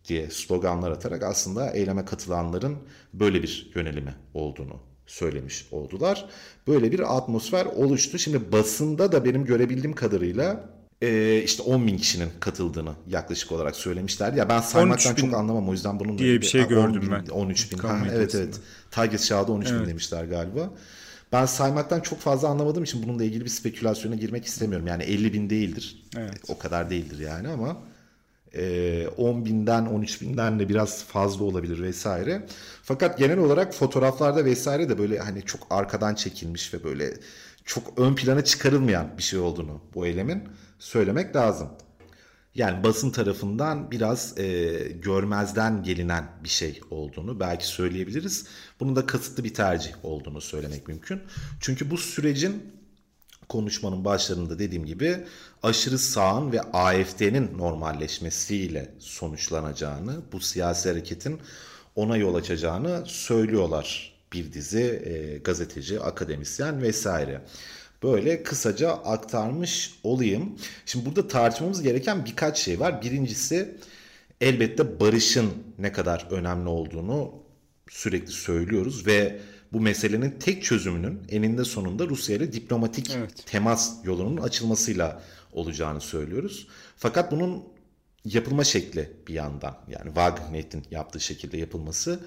diye 0.07 0.29
sloganlar 0.29 0.91
atarak 0.91 1.23
aslında 1.23 1.71
eyleme 1.71 2.05
katılanların 2.05 2.77
böyle 3.13 3.43
bir 3.43 3.71
yönelimi 3.75 4.15
olduğunu 4.33 4.79
söylemiş 5.05 5.67
oldular. 5.71 6.25
Böyle 6.67 6.91
bir 6.91 7.17
atmosfer 7.17 7.65
oluştu. 7.65 8.19
Şimdi 8.19 8.51
basında 8.51 9.11
da 9.11 9.25
benim 9.25 9.45
görebildiğim 9.45 9.95
kadarıyla 9.95 10.69
e, 11.01 11.41
işte 11.45 11.63
10 11.63 11.87
bin 11.87 11.97
kişinin 11.97 12.29
katıldığını 12.39 12.93
yaklaşık 13.07 13.51
olarak 13.51 13.75
söylemişler. 13.75 14.33
Ya 14.33 14.49
ben 14.49 14.59
saymaktan 14.59 15.15
çok 15.15 15.33
anlamam 15.33 15.69
o 15.69 15.71
yüzden 15.71 15.99
bunun 15.99 16.17
diye 16.17 16.41
bir 16.41 16.45
şey 16.45 16.67
gördüm 16.67 17.01
bin, 17.01 17.11
ben. 17.11 17.25
13 17.25 17.71
bin. 17.71 17.77
Ha, 17.77 17.99
evet 18.13 18.35
evet. 18.35 18.59
Target 18.91 19.21
Shaw'da 19.21 19.51
13 19.51 19.67
evet. 19.69 19.81
bin 19.81 19.87
demişler 19.87 20.25
galiba. 20.25 20.69
Ben 21.31 21.45
saymaktan 21.45 21.99
çok 21.99 22.19
fazla 22.19 22.47
anlamadığım 22.47 22.83
için 22.83 23.03
bununla 23.03 23.23
ilgili 23.23 23.45
bir 23.45 23.49
spekülasyona 23.49 24.15
girmek 24.15 24.45
istemiyorum. 24.45 24.87
Yani 24.87 25.03
50 25.03 25.33
bin 25.33 25.49
değildir. 25.49 26.03
Evet. 26.17 26.41
O 26.47 26.57
kadar 26.57 26.89
değildir 26.89 27.19
yani 27.19 27.47
ama 27.47 27.77
e, 28.55 29.07
10 29.17 29.45
binden 29.45 29.85
13 29.85 30.21
binden 30.21 30.59
de 30.59 30.69
biraz 30.69 31.03
fazla 31.03 31.45
olabilir 31.45 31.83
vesaire. 31.83 32.45
Fakat 32.83 33.17
genel 33.17 33.37
olarak 33.37 33.73
fotoğraflarda 33.73 34.45
vesaire 34.45 34.89
de 34.89 34.97
böyle 34.97 35.19
hani 35.19 35.41
çok 35.41 35.67
arkadan 35.69 36.15
çekilmiş 36.15 36.73
ve 36.73 36.83
böyle 36.83 37.13
çok 37.65 37.99
ön 37.99 38.15
plana 38.15 38.43
çıkarılmayan 38.43 39.17
bir 39.17 39.23
şey 39.23 39.39
olduğunu 39.39 39.81
bu 39.95 40.05
eylemin 40.05 40.43
söylemek 40.79 41.35
lazım. 41.35 41.69
Yani 42.55 42.83
basın 42.83 43.11
tarafından 43.11 43.91
biraz 43.91 44.37
e, 44.37 44.73
görmezden 45.01 45.83
gelinen 45.83 46.31
bir 46.43 46.49
şey 46.49 46.81
olduğunu 46.91 47.39
belki 47.39 47.67
söyleyebiliriz. 47.67 48.45
Bunun 48.79 48.95
da 48.95 49.05
kasıtlı 49.05 49.43
bir 49.43 49.53
tercih 49.53 49.91
olduğunu 50.03 50.41
söylemek 50.41 50.87
mümkün. 50.87 51.21
Çünkü 51.59 51.91
bu 51.91 51.97
sürecin 51.97 52.63
konuşmanın 53.49 54.05
başlarında 54.05 54.59
dediğim 54.59 54.85
gibi 54.85 55.25
aşırı 55.63 55.99
sağın 55.99 56.51
ve 56.51 56.61
AFD'nin 56.61 57.57
normalleşmesiyle 57.57 58.93
sonuçlanacağını, 58.99 60.21
bu 60.31 60.39
siyasi 60.39 60.89
hareketin 60.89 61.39
ona 61.95 62.17
yol 62.17 62.35
açacağını 62.35 63.03
söylüyorlar 63.05 64.15
bir 64.33 64.53
dizi 64.53 65.01
e, 65.05 65.37
gazeteci, 65.37 66.01
akademisyen 66.01 66.81
vesaire 66.81 67.41
böyle 68.05 68.43
kısaca 68.43 68.89
aktarmış 68.91 69.99
olayım. 70.03 70.57
Şimdi 70.85 71.05
burada 71.05 71.27
tartışmamız 71.27 71.81
gereken 71.81 72.25
birkaç 72.25 72.57
şey 72.57 72.79
var. 72.79 73.01
Birincisi 73.01 73.77
elbette 74.41 74.99
barışın 74.99 75.53
ne 75.79 75.91
kadar 75.91 76.27
önemli 76.31 76.69
olduğunu 76.69 77.33
sürekli 77.89 78.31
söylüyoruz 78.31 79.07
ve 79.07 79.39
bu 79.73 79.79
meselenin 79.79 80.31
tek 80.39 80.63
çözümünün 80.63 81.21
eninde 81.29 81.63
sonunda 81.63 82.07
Rusya 82.07 82.35
ile 82.35 82.53
diplomatik 82.53 83.11
evet. 83.15 83.45
temas 83.45 84.05
yolunun 84.05 84.37
açılmasıyla 84.37 85.21
olacağını 85.53 86.01
söylüyoruz. 86.01 86.67
Fakat 86.97 87.31
bunun 87.31 87.63
yapılma 88.25 88.63
şekli 88.63 89.11
bir 89.27 89.33
yandan 89.33 89.77
yani 89.87 90.05
Wagnet'in 90.05 90.83
yaptığı 90.91 91.19
şekilde 91.19 91.57
yapılması 91.57 92.19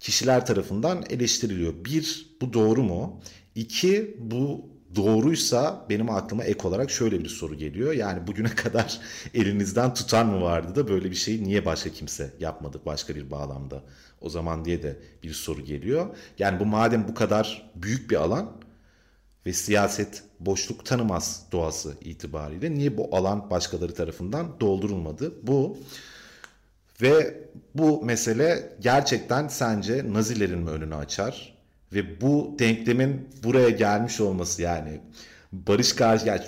kişiler 0.00 0.46
tarafından 0.46 1.04
eleştiriliyor. 1.10 1.84
Bir, 1.84 2.26
bu 2.40 2.52
doğru 2.52 2.82
mu? 2.82 3.20
İki, 3.54 4.16
bu 4.18 4.70
doğruysa 4.96 5.86
benim 5.90 6.10
aklıma 6.10 6.44
ek 6.44 6.68
olarak 6.68 6.90
şöyle 6.90 7.20
bir 7.20 7.28
soru 7.28 7.54
geliyor. 7.54 7.92
Yani 7.92 8.26
bugüne 8.26 8.48
kadar 8.48 9.00
elinizden 9.34 9.94
tutan 9.94 10.26
mı 10.26 10.42
vardı 10.42 10.74
da 10.74 10.88
böyle 10.88 11.10
bir 11.10 11.16
şeyi 11.16 11.44
niye 11.44 11.64
başka 11.66 11.90
kimse 11.90 12.30
yapmadı 12.40 12.80
başka 12.86 13.14
bir 13.14 13.30
bağlamda 13.30 13.82
o 14.20 14.30
zaman 14.30 14.64
diye 14.64 14.82
de 14.82 14.96
bir 15.22 15.32
soru 15.32 15.60
geliyor. 15.60 16.16
Yani 16.38 16.60
bu 16.60 16.66
madem 16.66 17.08
bu 17.08 17.14
kadar 17.14 17.70
büyük 17.74 18.10
bir 18.10 18.16
alan 18.16 18.52
ve 19.46 19.52
siyaset 19.52 20.22
boşluk 20.40 20.86
tanımaz 20.86 21.46
doğası 21.52 21.94
itibariyle. 22.00 22.74
Niye 22.74 22.96
bu 22.98 23.16
alan 23.16 23.50
başkaları 23.50 23.94
tarafından 23.94 24.60
doldurulmadı? 24.60 25.32
Bu 25.46 25.78
ve 27.02 27.44
bu 27.74 28.04
mesele 28.04 28.76
gerçekten 28.80 29.48
sence 29.48 30.12
Nazilerin 30.12 30.58
mi 30.58 30.70
önünü 30.70 30.94
açar? 30.94 31.59
Ve 31.92 32.20
bu 32.20 32.56
denklemin 32.58 33.28
buraya 33.42 33.70
gelmiş 33.70 34.20
olması 34.20 34.62
yani 34.62 35.00
barış 35.52 35.92
karşı 35.92 36.26
yani 36.26 36.40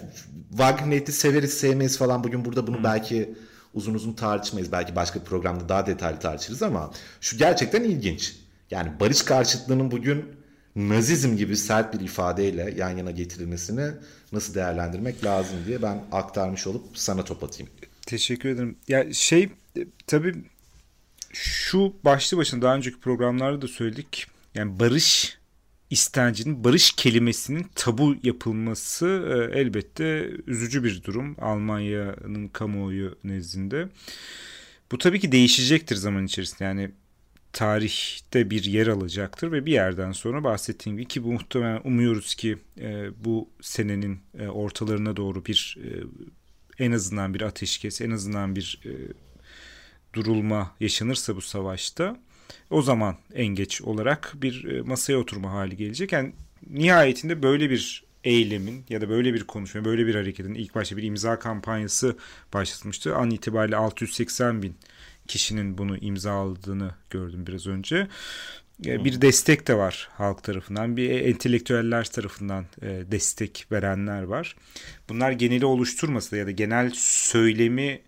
Wagner'i 0.50 1.12
severiz 1.12 1.54
sevmeyiz 1.54 1.98
falan 1.98 2.24
bugün 2.24 2.44
burada 2.44 2.66
bunu 2.66 2.84
belki 2.84 3.34
uzun 3.74 3.94
uzun 3.94 4.12
tartışmayız. 4.12 4.72
Belki 4.72 4.96
başka 4.96 5.20
bir 5.20 5.24
programda 5.24 5.68
daha 5.68 5.86
detaylı 5.86 6.18
tartışırız 6.18 6.62
ama 6.62 6.92
şu 7.20 7.38
gerçekten 7.38 7.82
ilginç. 7.82 8.36
Yani 8.70 9.00
barış 9.00 9.22
karşıtlığının 9.22 9.90
bugün 9.90 10.24
nazizm 10.76 11.36
gibi 11.36 11.56
sert 11.56 11.94
bir 11.94 12.00
ifadeyle 12.00 12.74
yan 12.76 12.96
yana 12.96 13.10
getirilmesini 13.10 13.90
nasıl 14.32 14.54
değerlendirmek 14.54 15.24
lazım 15.24 15.56
diye 15.66 15.82
ben 15.82 16.04
aktarmış 16.12 16.66
olup 16.66 16.84
sana 16.94 17.24
top 17.24 17.44
atayım. 17.44 17.72
Teşekkür 18.06 18.48
ederim. 18.48 18.76
Ya 18.88 19.12
şey 19.12 19.50
tabii 20.06 20.34
şu 21.32 21.94
başlı 22.04 22.36
başına 22.36 22.62
daha 22.62 22.74
önceki 22.74 23.00
programlarda 23.00 23.62
da 23.62 23.68
söyledik. 23.68 24.26
Yani 24.54 24.80
barış 24.80 25.38
istencinin, 25.90 26.64
barış 26.64 26.92
kelimesinin 26.92 27.66
tabu 27.74 28.16
yapılması 28.22 29.06
e, 29.06 29.60
elbette 29.60 30.30
üzücü 30.46 30.84
bir 30.84 31.04
durum 31.04 31.36
Almanya'nın 31.40 32.48
kamuoyu 32.48 33.18
nezdinde. 33.24 33.88
Bu 34.92 34.98
tabii 34.98 35.20
ki 35.20 35.32
değişecektir 35.32 35.96
zaman 35.96 36.26
içerisinde. 36.26 36.64
Yani 36.64 36.90
tarihte 37.52 38.50
bir 38.50 38.64
yer 38.64 38.86
alacaktır 38.86 39.52
ve 39.52 39.66
bir 39.66 39.72
yerden 39.72 40.12
sonra 40.12 40.44
bahsettiğim 40.44 40.98
gibi 40.98 41.08
ki 41.08 41.24
bu 41.24 41.32
muhtemelen 41.32 41.80
umuyoruz 41.84 42.34
ki 42.34 42.58
e, 42.80 43.10
bu 43.24 43.50
senenin 43.60 44.20
e, 44.38 44.48
ortalarına 44.48 45.16
doğru 45.16 45.44
bir 45.44 45.78
e, 45.84 45.88
en 46.84 46.92
azından 46.92 47.34
bir 47.34 47.40
ateşkes, 47.40 48.00
en 48.00 48.10
azından 48.10 48.56
bir 48.56 48.80
e, 48.84 48.92
durulma 50.14 50.76
yaşanırsa 50.80 51.36
bu 51.36 51.40
savaşta 51.40 52.16
o 52.70 52.82
zaman 52.82 53.16
en 53.34 53.46
geç 53.46 53.82
olarak 53.82 54.32
bir 54.36 54.64
e, 54.64 54.82
masaya 54.82 55.16
oturma 55.16 55.52
hali 55.52 55.76
gelecek. 55.76 56.12
Yani 56.12 56.32
nihayetinde 56.70 57.42
böyle 57.42 57.70
bir 57.70 58.04
eylemin 58.24 58.84
ya 58.88 59.00
da 59.00 59.08
böyle 59.08 59.34
bir 59.34 59.44
konuşma, 59.44 59.84
böyle 59.84 60.06
bir 60.06 60.14
hareketin 60.14 60.54
ilk 60.54 60.74
başta 60.74 60.96
bir 60.96 61.02
imza 61.02 61.38
kampanyası 61.38 62.16
başlatmıştı. 62.54 63.16
An 63.16 63.30
itibariyle 63.30 63.76
680 63.76 64.62
bin 64.62 64.74
kişinin 65.28 65.78
bunu 65.78 65.96
imzaladığını 65.96 66.90
gördüm 67.10 67.46
biraz 67.46 67.66
önce. 67.66 68.08
E, 68.86 69.04
bir 69.04 69.20
destek 69.20 69.68
de 69.68 69.74
var 69.74 70.08
halk 70.12 70.42
tarafından, 70.42 70.96
bir 70.96 71.10
entelektüeller 71.10 72.04
tarafından 72.04 72.66
e, 72.82 72.86
destek 73.10 73.66
verenler 73.72 74.22
var. 74.22 74.56
Bunlar 75.08 75.32
geneli 75.32 75.66
oluşturmasa 75.66 76.36
ya 76.36 76.46
da 76.46 76.50
genel 76.50 76.90
söylemi 76.94 78.00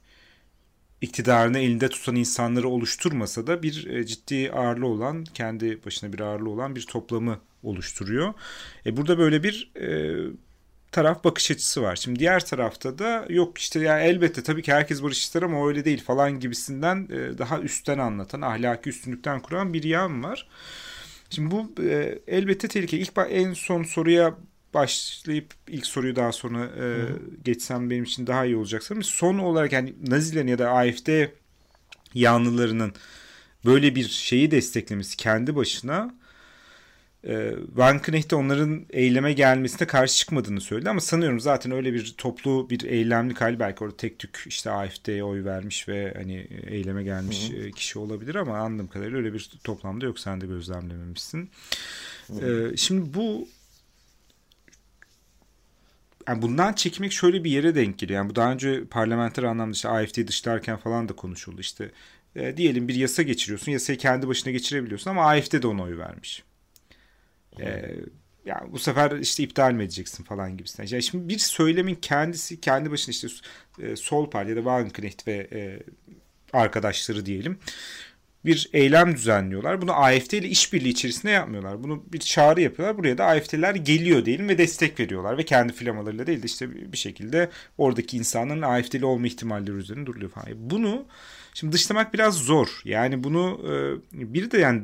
iktidarını 1.04 1.58
elinde 1.58 1.88
tutan 1.88 2.16
insanları 2.16 2.68
oluşturmasa 2.68 3.46
da 3.46 3.62
bir 3.62 3.86
e, 3.86 4.06
ciddi 4.06 4.52
ağırlığı 4.52 4.86
olan, 4.86 5.24
kendi 5.24 5.84
başına 5.86 6.12
bir 6.12 6.20
ağırlığı 6.20 6.50
olan 6.50 6.76
bir 6.76 6.86
toplamı 6.86 7.38
oluşturuyor. 7.62 8.34
E 8.86 8.96
burada 8.96 9.18
böyle 9.18 9.42
bir 9.42 9.72
e, 9.76 10.14
taraf 10.92 11.24
bakış 11.24 11.50
açısı 11.50 11.82
var. 11.82 11.96
Şimdi 11.96 12.18
diğer 12.18 12.44
tarafta 12.44 12.98
da 12.98 13.26
yok 13.28 13.58
işte 13.58 13.80
ya 13.80 14.00
elbette 14.00 14.42
tabii 14.42 14.62
ki 14.62 14.72
herkes 14.72 15.02
barış 15.02 15.18
ister 15.18 15.42
ama 15.42 15.68
öyle 15.68 15.84
değil 15.84 16.04
falan 16.04 16.40
gibisinden 16.40 17.08
e, 17.10 17.38
daha 17.38 17.60
üstten 17.60 17.98
anlatan, 17.98 18.40
ahlaki 18.40 18.90
üstünlükten 18.90 19.40
kuran 19.40 19.74
bir 19.74 19.82
yan 19.82 20.22
var. 20.24 20.48
Şimdi 21.30 21.50
bu 21.50 21.72
e, 21.82 22.18
elbette 22.26 22.68
tehlikeli. 22.68 23.00
İlk 23.00 23.12
en 23.30 23.52
son 23.52 23.82
soruya 23.82 24.34
başlayıp 24.74 25.46
ilk 25.68 25.86
soruyu 25.86 26.16
daha 26.16 26.32
sonra 26.32 26.64
e, 26.64 27.06
geçsem 27.44 27.90
benim 27.90 28.04
için 28.04 28.26
daha 28.26 28.44
iyi 28.44 28.56
olacak 28.56 28.82
sanırım. 28.82 29.04
Son 29.04 29.38
olarak 29.38 29.72
yani 29.72 29.94
Nazilerin 30.06 30.48
ya 30.48 30.58
da 30.58 30.70
AFD 30.70 31.08
yanlılarının 32.14 32.92
böyle 33.64 33.94
bir 33.94 34.08
şeyi 34.08 34.50
desteklemesi 34.50 35.16
kendi 35.16 35.56
başına 35.56 36.14
e, 37.26 37.52
Van 37.74 38.02
Knecht 38.02 38.30
de 38.30 38.36
onların 38.36 38.86
eyleme 38.90 39.32
gelmesine 39.32 39.86
karşı 39.86 40.16
çıkmadığını 40.16 40.60
söyledi 40.60 40.90
ama 40.90 41.00
sanıyorum 41.00 41.40
zaten 41.40 41.72
öyle 41.72 41.92
bir 41.92 42.14
toplu 42.18 42.70
bir 42.70 42.84
eylemlik 42.84 43.40
hali 43.40 43.60
belki 43.60 43.84
orada 43.84 43.96
tek 43.96 44.18
tük 44.18 44.44
işte 44.46 44.70
AFD'ye 44.70 45.24
oy 45.24 45.44
vermiş 45.44 45.88
ve 45.88 46.14
hani 46.16 46.48
eyleme 46.66 47.02
gelmiş 47.02 47.50
hı 47.52 47.56
hı. 47.56 47.70
kişi 47.70 47.98
olabilir 47.98 48.34
ama 48.34 48.58
anladığım 48.58 48.88
kadarıyla 48.88 49.18
öyle 49.18 49.34
bir 49.34 49.50
toplamda 49.64 50.04
yok 50.04 50.18
sen 50.18 50.40
de 50.40 50.46
gözlemlememişsin. 50.46 51.50
Hı. 52.26 52.70
E, 52.72 52.76
şimdi 52.76 53.14
bu 53.14 53.48
yani 56.28 56.42
bundan 56.42 56.72
çekmek 56.72 57.12
şöyle 57.12 57.44
bir 57.44 57.50
yere 57.50 57.74
denk 57.74 57.98
geliyor. 57.98 58.16
Yani 58.18 58.30
bu 58.30 58.36
daha 58.36 58.52
önce 58.52 58.84
parlamenter 58.84 59.42
anlamda 59.42 59.72
işte 59.72 59.88
AFD 59.88 60.28
dışlarken 60.28 60.76
falan 60.76 61.08
da 61.08 61.16
konuşuldu. 61.16 61.60
İşte 61.60 61.90
e, 62.36 62.56
diyelim 62.56 62.88
bir 62.88 62.94
yasa 62.94 63.22
geçiriyorsun. 63.22 63.72
Yasayı 63.72 63.98
kendi 63.98 64.28
başına 64.28 64.52
geçirebiliyorsun 64.52 65.10
ama 65.10 65.30
AFD 65.30 65.62
de 65.62 65.66
ona 65.66 65.82
oy 65.82 65.98
vermiş. 65.98 66.44
E, 67.60 67.94
yani 68.44 68.72
bu 68.72 68.78
sefer 68.78 69.18
işte 69.18 69.42
iptal 69.42 69.72
mi 69.72 69.84
edeceksin 69.84 70.24
falan 70.24 70.56
gibisinden. 70.56 70.88
Yani 70.88 71.02
şimdi 71.02 71.28
bir 71.28 71.38
söylemin 71.38 71.94
kendisi 71.94 72.60
kendi 72.60 72.90
başına 72.90 73.12
işte 73.12 73.28
e, 73.82 73.96
Sol 73.96 74.30
Parti 74.30 74.50
ya 74.50 74.56
da 74.56 74.60
Wagenknecht 74.60 75.28
ve 75.28 75.48
e, 75.52 75.82
arkadaşları 76.52 77.26
diyelim 77.26 77.58
bir 78.44 78.70
eylem 78.72 79.16
düzenliyorlar. 79.16 79.82
Bunu 79.82 79.92
AFD 79.92 80.32
ile 80.32 80.48
işbirliği 80.48 80.88
içerisinde 80.88 81.32
yapmıyorlar. 81.32 81.82
Bunu 81.82 82.04
bir 82.12 82.18
çağrı 82.18 82.60
yapıyorlar. 82.60 82.98
Buraya 82.98 83.18
da 83.18 83.26
AFD'ler 83.26 83.74
geliyor 83.74 84.24
diyelim 84.24 84.48
ve 84.48 84.58
destek 84.58 85.00
veriyorlar. 85.00 85.38
Ve 85.38 85.44
kendi 85.44 85.72
flamalarıyla 85.72 86.26
değil 86.26 86.42
de 86.42 86.46
işte 86.46 86.92
bir 86.92 86.98
şekilde 86.98 87.50
oradaki 87.78 88.16
insanların 88.16 88.62
AFD'li 88.62 89.04
olma 89.04 89.26
ihtimalleri 89.26 89.76
üzerine 89.76 90.06
duruluyor 90.06 90.30
falan. 90.30 90.48
Bunu 90.56 91.04
şimdi 91.54 91.72
dışlamak 91.72 92.14
biraz 92.14 92.34
zor. 92.34 92.80
Yani 92.84 93.24
bunu 93.24 93.60
e, 94.12 94.32
bir 94.34 94.50
de 94.50 94.58
yani 94.58 94.82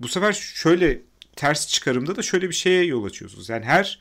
bu 0.00 0.08
sefer 0.08 0.32
şöyle 0.32 0.98
ters 1.36 1.68
çıkarımda 1.68 2.16
da 2.16 2.22
şöyle 2.22 2.48
bir 2.48 2.54
şeye 2.54 2.84
yol 2.84 3.04
açıyorsunuz. 3.04 3.48
Yani 3.48 3.64
her 3.64 3.98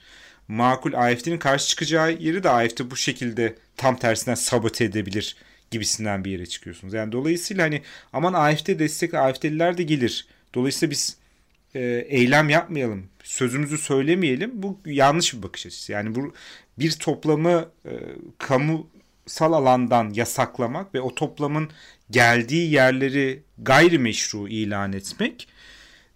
makul 0.47 0.93
AFD'nin 0.93 1.37
karşı 1.37 1.67
çıkacağı 1.67 2.11
yeri 2.11 2.43
de 2.43 2.49
AFD 2.49 2.81
bu 2.91 2.95
şekilde 2.95 3.55
tam 3.77 3.97
tersinden 3.97 4.35
sabote 4.35 4.85
edebilir 4.85 5.35
gibisinden 5.71 6.25
bir 6.25 6.31
yere 6.31 6.45
çıkıyorsunuz. 6.45 6.93
Yani 6.93 7.11
dolayısıyla 7.11 7.63
hani 7.63 7.81
aman 8.13 8.33
AFD 8.33 8.79
destek 8.79 9.13
AFD'liler 9.13 9.77
de 9.77 9.83
gelir. 9.83 10.27
Dolayısıyla 10.53 10.91
biz 10.91 11.17
e, 11.75 12.05
eylem 12.09 12.49
yapmayalım, 12.49 13.05
sözümüzü 13.23 13.77
söylemeyelim. 13.77 14.51
Bu 14.53 14.79
yanlış 14.85 15.33
bir 15.33 15.43
bakış 15.43 15.65
açısı. 15.65 15.91
Yani 15.91 16.15
bu 16.15 16.33
bir 16.79 16.91
toplamı 16.91 17.69
e, 17.85 17.91
kamusal 18.37 19.53
alandan 19.53 20.13
yasaklamak 20.13 20.95
ve 20.95 21.01
o 21.01 21.15
toplamın 21.15 21.69
geldiği 22.11 22.71
yerleri 22.71 23.43
gayrimeşru 23.57 24.47
ilan 24.47 24.93
etmek 24.93 25.47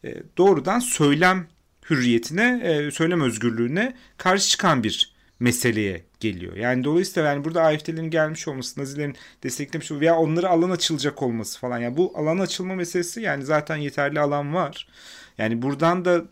e, 0.03 0.15
doğrudan 0.37 0.79
söylem 0.79 1.47
hürriyetine, 1.89 2.61
e, 2.63 2.91
söylem 2.91 3.21
özgürlüğüne 3.21 3.95
karşı 4.17 4.49
çıkan 4.49 4.83
bir 4.83 5.13
meseleye 5.41 6.04
geliyor. 6.19 6.56
Yani 6.56 6.84
dolayısıyla 6.84 7.30
yani 7.30 7.45
burada 7.45 7.63
AFD'lerin 7.63 8.10
gelmiş 8.10 8.47
olması, 8.47 8.82
Nazilerin 8.82 9.15
desteklemiş 9.43 9.91
veya 9.91 10.17
onları 10.17 10.49
alan 10.49 10.69
açılacak 10.69 11.21
olması 11.21 11.60
falan. 11.60 11.80
Yani 11.80 11.97
bu 11.97 12.13
alan 12.15 12.39
açılma 12.39 12.75
meselesi 12.75 13.21
yani 13.21 13.45
zaten 13.45 13.75
yeterli 13.75 14.19
alan 14.19 14.54
var. 14.54 14.88
Yani 15.38 15.62
buradan 15.62 16.06
da 16.06 16.25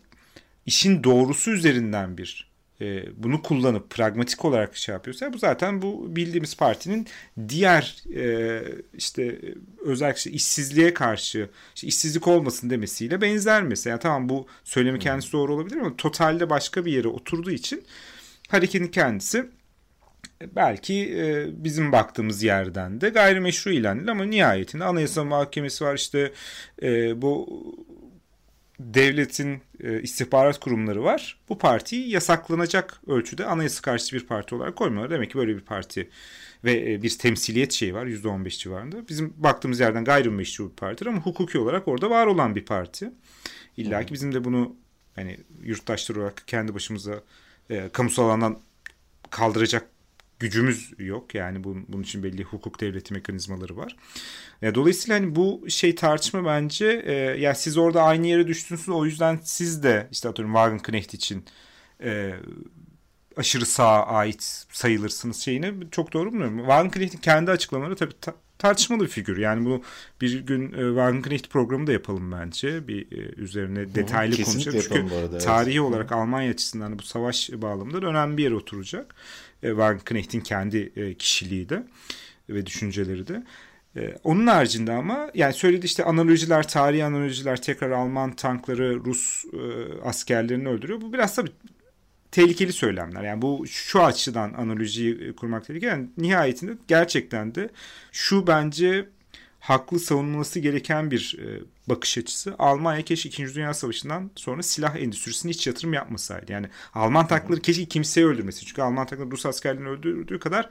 işin 0.66 1.04
doğrusu 1.04 1.50
üzerinden 1.50 2.18
bir 2.18 2.50
e, 2.80 3.04
bunu 3.22 3.42
kullanıp 3.42 3.90
pragmatik 3.90 4.44
olarak 4.44 4.76
şey 4.76 4.92
yapıyorsa 4.92 5.32
bu 5.32 5.38
zaten 5.38 5.82
bu 5.82 6.16
bildiğimiz 6.16 6.56
partinin 6.56 7.06
diğer 7.48 7.96
e, 8.16 8.62
işte 8.94 9.40
özellikle 9.80 10.30
işsizliğe 10.30 10.94
karşı 10.94 11.48
işte 11.74 11.86
işsizlik 11.86 12.28
olmasın 12.28 12.70
demesiyle 12.70 13.20
benzer 13.20 13.62
mesela. 13.62 13.90
Yani 13.90 14.00
tamam 14.00 14.28
bu 14.28 14.46
söylemi 14.64 14.98
kendisi 14.98 15.32
doğru 15.32 15.54
olabilir 15.54 15.76
ama 15.76 15.96
totalde 15.96 16.50
başka 16.50 16.84
bir 16.84 16.92
yere 16.92 17.08
oturduğu 17.08 17.50
için 17.50 17.84
hareketin 18.50 18.86
kendisi 18.86 19.46
belki 20.56 20.94
e, 20.94 21.46
bizim 21.64 21.92
baktığımız 21.92 22.42
yerden 22.42 23.00
de 23.00 23.08
gayrimeşru 23.08 23.70
ilan 23.70 23.98
edildi 23.98 24.10
ama 24.10 24.24
nihayetinde 24.24 24.84
Anayasa 24.84 25.24
Mahkemesi 25.24 25.84
var 25.84 25.94
işte 25.94 26.32
e, 26.82 27.22
bu 27.22 27.48
devletin 28.80 29.62
e, 29.80 30.02
istihbarat 30.02 30.60
kurumları 30.60 31.04
var. 31.04 31.38
Bu 31.48 31.58
partiyi 31.58 32.10
yasaklanacak 32.10 33.00
ölçüde 33.06 33.44
anayasa 33.44 33.82
karşıtı 33.82 34.16
bir 34.16 34.26
parti 34.26 34.54
olarak 34.54 34.76
koymuyorlar. 34.76 35.10
Demek 35.10 35.30
ki 35.30 35.38
böyle 35.38 35.56
bir 35.56 35.60
parti 35.60 36.10
ve 36.64 36.92
e, 36.92 37.02
bir 37.02 37.18
temsiliyet 37.18 37.72
şeyi 37.72 37.94
var 37.94 38.06
%15 38.06 38.58
civarında. 38.58 39.08
Bizim 39.08 39.34
baktığımız 39.36 39.80
yerden 39.80 40.04
gayrimeşru 40.04 40.70
bir 40.70 40.76
partidir 40.76 41.06
ama 41.06 41.20
hukuki 41.20 41.58
olarak 41.58 41.88
orada 41.88 42.10
var 42.10 42.26
olan 42.26 42.54
bir 42.54 42.64
parti. 42.64 43.12
İlla 43.76 44.06
ki 44.06 44.14
bizim 44.14 44.34
de 44.34 44.44
bunu 44.44 44.76
hani 45.16 45.40
yurttaşlar 45.62 46.16
olarak 46.16 46.42
kendi 46.46 46.74
başımıza 46.74 47.22
e, 47.70 47.88
kamusal 47.92 48.24
alandan 48.24 48.58
kaldıracak 49.30 49.86
gücümüz 50.38 50.92
yok. 50.98 51.34
Yani 51.34 51.64
bunun, 51.64 51.84
bunun 51.88 52.02
için 52.02 52.22
belli 52.22 52.44
hukuk 52.44 52.80
devleti 52.80 53.14
mekanizmaları 53.14 53.76
var. 53.76 53.96
E, 54.62 54.74
dolayısıyla 54.74 55.16
hani 55.20 55.36
bu 55.36 55.64
şey 55.68 55.94
tartışma 55.94 56.44
bence 56.44 57.02
e, 57.06 57.12
yani 57.14 57.56
siz 57.56 57.78
orada 57.78 58.02
aynı 58.02 58.26
yere 58.26 58.46
düştünüz 58.46 58.88
o 58.88 59.04
yüzden 59.04 59.40
siz 59.42 59.82
de 59.82 60.08
işte 60.12 60.28
atıyorum 60.28 60.54
Wagenknecht 60.54 61.14
için 61.14 61.44
e, 62.02 62.34
aşırı 63.36 63.66
sağa 63.66 64.06
ait 64.06 64.66
sayılırsınız 64.72 65.36
şeyini 65.36 65.90
çok 65.90 66.12
doğru 66.12 66.32
bulmuyorum. 66.32 66.58
Wagenknecht'in 66.58 67.18
kendi 67.18 67.50
açıklamaları 67.50 67.96
tabii 67.96 68.20
ta- 68.20 68.34
tartışmalı 68.60 69.02
bir 69.02 69.08
figür. 69.08 69.36
Yani 69.36 69.64
bu 69.64 69.82
bir 70.20 70.40
gün 70.40 70.72
e, 70.72 70.76
Wagenknecht 70.76 71.50
programı 71.50 71.86
da 71.86 71.92
yapalım 71.92 72.32
bence. 72.32 72.88
Bir 72.88 73.12
e, 73.12 73.34
üzerine 73.36 73.94
detaylı 73.94 74.38
Hı, 74.38 74.42
konuşacak. 74.42 74.82
Çünkü 74.82 75.14
arada, 75.14 75.38
tarihi 75.38 75.78
evet. 75.78 75.80
olarak 75.80 76.12
Almanya 76.12 76.50
açısından 76.50 76.98
bu 76.98 77.02
savaş 77.02 77.50
bağlamında 77.52 78.06
önemli 78.06 78.36
bir 78.36 78.42
yere 78.42 78.54
oturacak. 78.54 79.14
E, 79.62 79.68
Wagenknecht'in 79.68 80.40
kendi 80.40 80.92
e, 80.96 81.14
kişiliği 81.14 81.68
de 81.68 81.86
ve 82.48 82.66
düşünceleri 82.66 83.28
de. 83.28 83.42
Ee, 83.96 84.18
onun 84.24 84.46
haricinde 84.46 84.92
ama 84.92 85.30
yani 85.34 85.52
söyledi 85.52 85.86
işte 85.86 86.04
analojiler, 86.04 86.68
tarihi 86.68 87.04
analojiler 87.04 87.62
tekrar 87.62 87.90
Alman 87.90 88.32
tankları 88.32 89.04
Rus 89.04 89.44
e, 89.44 89.58
askerlerini 90.04 90.68
öldürüyor. 90.68 91.00
Bu 91.00 91.12
biraz 91.12 91.34
tabii 91.34 91.50
tehlikeli 92.30 92.72
söylemler. 92.72 93.22
Yani 93.22 93.42
bu 93.42 93.66
şu 93.66 94.02
açıdan 94.02 94.52
analojiyi 94.52 95.36
kurmak 95.36 95.64
tehlikeli. 95.64 95.90
Yani 95.90 96.08
nihayetinde 96.16 96.72
gerçekten 96.88 97.54
de 97.54 97.70
şu 98.12 98.46
bence 98.46 99.08
haklı 99.60 100.00
savunulması 100.00 100.60
gereken 100.60 101.10
bir 101.10 101.38
e, 101.42 101.60
bakış 101.88 102.18
açısı. 102.18 102.54
Almanya 102.58 103.02
keşke 103.02 103.28
2. 103.28 103.54
Dünya 103.54 103.74
Savaşı'ndan 103.74 104.30
sonra 104.36 104.62
silah 104.62 104.96
endüstrisine 104.96 105.50
hiç 105.50 105.66
yatırım 105.66 105.92
yapmasaydı. 105.92 106.52
Yani 106.52 106.66
Alman 106.94 107.26
tankları 107.26 107.60
keşke 107.60 107.84
kimseyi 107.84 108.26
öldürmesi. 108.26 108.66
Çünkü 108.66 108.82
Alman 108.82 109.06
tankları 109.06 109.30
Rus 109.30 109.46
askerlerini 109.46 109.88
öldürdüğü 109.88 110.38
kadar 110.38 110.70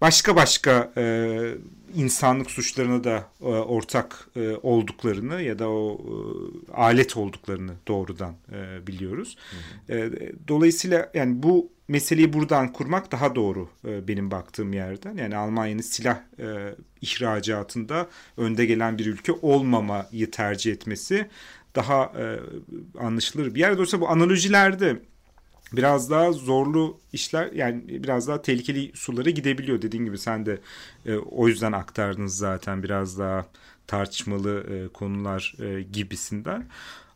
başka 0.00 0.36
başka 0.36 0.92
e, 0.96 1.54
insanlık 1.94 2.50
suçlarına 2.50 3.04
da 3.04 3.28
e, 3.40 3.44
ortak 3.44 4.28
e, 4.36 4.50
olduklarını 4.62 5.42
ya 5.42 5.58
da 5.58 5.70
o 5.70 6.00
e, 6.00 6.72
alet 6.72 7.16
olduklarını 7.16 7.72
doğrudan 7.88 8.34
e, 8.52 8.86
biliyoruz. 8.86 9.36
Hı 9.88 9.94
hı. 9.94 9.98
E, 9.98 10.32
dolayısıyla 10.48 11.10
yani 11.14 11.42
bu 11.42 11.76
meseleyi 11.88 12.32
buradan 12.32 12.72
kurmak 12.72 13.12
daha 13.12 13.34
doğru 13.34 13.68
e, 13.88 14.08
benim 14.08 14.30
baktığım 14.30 14.72
yerden. 14.72 15.16
Yani 15.16 15.36
Almanya'nın 15.36 15.82
silah 15.82 16.18
e, 16.38 16.74
ihracatında 17.00 18.08
önde 18.36 18.66
gelen 18.66 18.98
bir 18.98 19.06
ülke 19.06 19.32
olmamayı 19.32 20.30
tercih 20.30 20.72
etmesi 20.72 21.28
daha 21.74 22.04
e, 22.04 22.24
anlaşılır 22.98 23.54
bir 23.54 23.60
yer. 23.60 23.72
Dolayısıyla 23.72 24.06
bu 24.06 24.08
analojilerde 24.08 25.02
biraz 25.72 26.10
daha 26.10 26.32
zorlu 26.32 27.00
işler 27.12 27.52
yani 27.52 27.82
biraz 27.88 28.28
daha 28.28 28.42
tehlikeli 28.42 28.92
sulara 28.94 29.30
gidebiliyor 29.30 29.82
dediğin 29.82 30.04
gibi 30.04 30.18
sen 30.18 30.46
de 30.46 30.60
e, 31.06 31.16
o 31.16 31.48
yüzden 31.48 31.72
aktardınız 31.72 32.36
zaten 32.36 32.82
biraz 32.82 33.18
daha 33.18 33.46
tartışmalı 33.86 34.66
e, 34.74 34.92
konular 34.92 35.54
e, 35.60 35.82
gibisinden. 35.82 36.66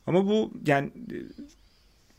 Ama 0.07 0.27
bu 0.27 0.53
yani 0.67 0.87
e, 0.89 1.17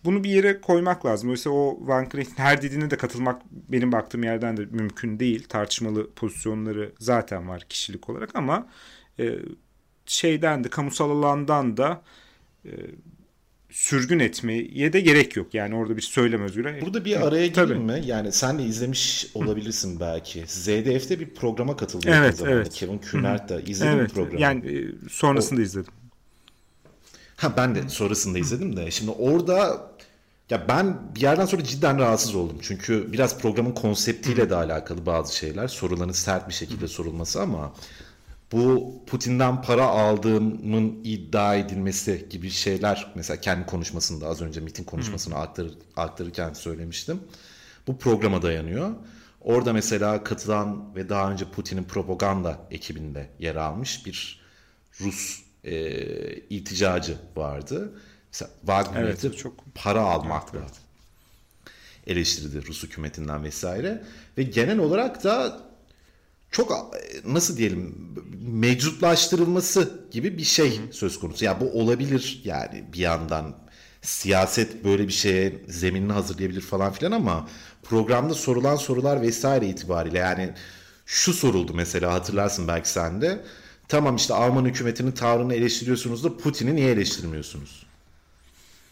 bunu 0.05 0.23
bir 0.23 0.29
yere 0.29 0.61
koymak 0.61 1.05
lazım. 1.05 1.29
Oysa 1.29 1.49
o 1.49 1.77
Van 1.81 2.09
Knecht'in 2.09 2.43
her 2.43 2.61
dediğine 2.61 2.91
de 2.91 2.97
katılmak 2.97 3.41
benim 3.51 3.91
baktığım 3.91 4.23
yerden 4.23 4.57
de 4.57 4.65
mümkün 4.65 5.19
değil. 5.19 5.43
Tartışmalı 5.47 6.11
pozisyonları 6.11 6.91
zaten 6.99 7.47
var 7.49 7.65
kişilik 7.69 8.09
olarak 8.09 8.35
ama 8.35 8.67
e, 9.19 9.39
şeyden 10.05 10.63
de 10.63 10.69
kamusal 10.69 11.11
alandan 11.11 11.77
da 11.77 12.01
e, 12.65 12.71
sürgün 13.71 14.19
etmeye 14.19 14.93
de 14.93 15.01
gerek 15.01 15.35
yok. 15.35 15.53
Yani 15.53 15.75
orada 15.75 15.97
bir 15.97 16.01
söylem 16.01 16.41
özgürlüğü. 16.41 16.81
Burada 16.81 17.05
bir 17.05 17.27
araya 17.27 17.47
gireyim 17.47 17.83
mi? 17.83 18.01
Yani 18.05 18.31
sen 18.31 18.59
de 18.59 18.63
izlemiş 18.63 19.27
olabilirsin 19.33 19.99
belki. 19.99 20.43
ZDF'de 20.47 21.19
bir 21.19 21.29
programa 21.29 21.77
katıldı. 21.77 22.07
Evet, 22.09 22.41
evet. 22.45 22.73
Kevin 22.73 22.97
Kühnert 22.97 23.49
da 23.49 23.61
izledin 23.61 23.91
evet, 23.91 24.13
programı? 24.13 24.41
Yani 24.41 24.77
e, 24.77 25.09
sonrasında 25.09 25.61
o... 25.61 25.63
izledim. 25.63 25.93
Ha 27.35 27.53
ben 27.57 27.75
de 27.75 27.89
sonrasında 27.89 28.39
izledim 28.39 28.77
de. 28.77 28.91
Şimdi 28.91 29.11
orada 29.11 29.87
ya 30.49 30.67
ben 30.67 31.15
bir 31.15 31.21
yerden 31.21 31.45
sonra 31.45 31.63
cidden 31.63 31.99
rahatsız 31.99 32.35
oldum. 32.35 32.57
Çünkü 32.61 33.13
biraz 33.13 33.39
programın 33.39 33.71
konseptiyle 33.71 34.49
de 34.49 34.55
alakalı 34.55 35.05
bazı 35.05 35.37
şeyler. 35.37 35.67
Soruların 35.67 36.11
sert 36.11 36.49
bir 36.49 36.53
şekilde 36.53 36.87
sorulması 36.87 37.41
ama 37.41 37.73
bu 38.51 38.93
Putin'den 39.07 39.61
para 39.61 39.85
aldığımın 39.85 40.99
iddia 41.03 41.55
edilmesi 41.55 42.27
gibi 42.29 42.49
şeyler 42.49 43.11
mesela 43.15 43.41
kendi 43.41 43.65
konuşmasında 43.65 44.27
az 44.27 44.41
önce 44.41 44.59
miting 44.59 44.87
konuşmasını 44.87 45.35
aktar, 45.35 45.67
aktarırken 45.95 46.53
söylemiştim. 46.53 47.19
Bu 47.87 47.97
programa 47.97 48.41
dayanıyor. 48.41 48.91
Orada 49.41 49.73
mesela 49.73 50.23
katılan 50.23 50.95
ve 50.95 51.09
daha 51.09 51.31
önce 51.31 51.45
Putin'in 51.45 51.83
propaganda 51.83 52.59
ekibinde 52.71 53.29
yer 53.39 53.55
almış 53.55 54.05
bir 54.05 54.41
Rus 55.01 55.41
e, 55.63 55.75
ilticacı 56.35 57.17
vardı. 57.35 57.93
Mesela 58.31 58.51
Wagner'de 58.59 59.09
evet, 59.09 59.37
çok 59.37 59.75
para 59.75 60.01
almakla 60.01 60.59
evet, 60.59 60.73
eleştirdi 62.07 62.67
Rus 62.67 62.83
hükümetinden 62.83 63.43
vesaire. 63.43 64.03
Ve 64.37 64.43
genel 64.43 64.79
olarak 64.79 65.23
da 65.23 65.59
çok 66.51 66.95
nasıl 67.25 67.57
diyelim 67.57 67.95
meczuplaştırılması 68.41 70.07
gibi 70.11 70.37
bir 70.37 70.43
şey 70.43 70.79
söz 70.91 71.19
konusu. 71.19 71.45
Ya 71.45 71.51
yani 71.51 71.61
bu 71.61 71.79
olabilir 71.79 72.41
yani 72.43 72.83
bir 72.93 72.99
yandan 72.99 73.55
siyaset 74.01 74.83
böyle 74.83 75.07
bir 75.07 75.13
şeye 75.13 75.61
zeminini 75.67 76.13
hazırlayabilir 76.13 76.61
falan 76.61 76.91
filan 76.91 77.11
ama 77.11 77.47
programda 77.83 78.33
sorulan 78.33 78.75
sorular 78.75 79.21
vesaire 79.21 79.67
itibariyle 79.67 80.17
yani 80.17 80.53
şu 81.05 81.33
soruldu 81.33 81.73
mesela 81.73 82.13
hatırlarsın 82.13 82.67
belki 82.67 82.89
sen 82.89 83.21
de. 83.21 83.45
Tamam 83.87 84.15
işte 84.15 84.33
Alman 84.33 84.65
hükümetinin 84.65 85.11
tavrını 85.11 85.53
eleştiriyorsunuz 85.53 86.23
da 86.23 86.37
Putin'i 86.37 86.75
niye 86.75 86.91
eleştirmiyorsunuz? 86.91 87.85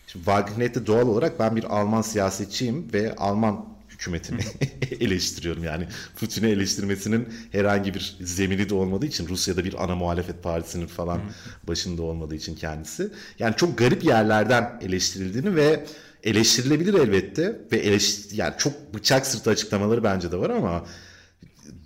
Şimdi 0.07 0.25
Wagnet'te 0.25 0.87
doğal 0.87 1.07
olarak 1.07 1.39
ben 1.39 1.55
bir 1.55 1.63
Alman 1.63 2.01
siyasetçiyim 2.01 2.93
ve 2.93 3.15
Alman 3.15 3.65
hükümetini 3.99 4.39
eleştiriyorum. 4.99 5.63
Yani 5.63 5.87
Putin'i 6.15 6.47
eleştirmesinin 6.47 7.29
herhangi 7.51 7.93
bir 7.93 8.17
zemini 8.21 8.69
de 8.69 8.73
olmadığı 8.75 9.05
için 9.05 9.27
Rusya'da 9.27 9.63
bir 9.63 9.83
ana 9.83 9.95
muhalefet 9.95 10.43
partisinin 10.43 10.87
falan 10.87 11.21
başında 11.63 12.01
olmadığı 12.01 12.35
için 12.35 12.55
kendisi. 12.55 13.11
Yani 13.39 13.55
çok 13.55 13.77
garip 13.77 14.03
yerlerden 14.03 14.79
eleştirildiğini 14.81 15.55
ve 15.55 15.85
eleştirilebilir 16.23 16.93
elbette 16.93 17.61
ve 17.71 17.77
eleştir 17.77 18.37
yani 18.37 18.53
çok 18.57 18.93
bıçak 18.93 19.25
sırtı 19.27 19.49
açıklamaları 19.49 20.03
bence 20.03 20.31
de 20.31 20.37
var 20.37 20.49
ama 20.49 20.85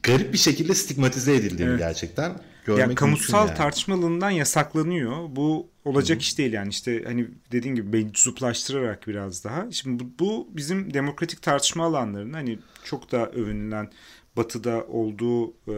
garip 0.03 0.33
bir 0.33 0.37
şekilde 0.37 0.75
stigmatize 0.75 1.35
edildiğini 1.35 1.69
evet. 1.69 1.79
gerçekten 1.79 2.41
görmek 2.65 2.89
ya, 2.89 2.95
kamusal 2.95 3.47
yani. 3.47 3.57
tartışmalığından 3.57 4.29
yasaklanıyor. 4.29 5.35
Bu 5.35 5.69
olacak 5.85 6.15
Hı-hı. 6.15 6.21
iş 6.21 6.37
değil 6.37 6.53
yani 6.53 6.69
işte 6.69 7.03
hani 7.03 7.27
dediğin 7.51 7.75
gibi 7.75 8.03
meczuplaştırarak 8.03 9.07
biraz 9.07 9.43
daha. 9.43 9.71
Şimdi 9.71 10.03
bu, 10.03 10.09
bu 10.19 10.47
bizim 10.51 10.93
demokratik 10.93 11.41
tartışma 11.41 11.85
alanlarının 11.85 12.33
hani 12.33 12.59
çok 12.83 13.11
da 13.11 13.31
övünülen 13.31 13.89
batıda 14.37 14.85
olduğu 14.87 15.51
e, 15.51 15.75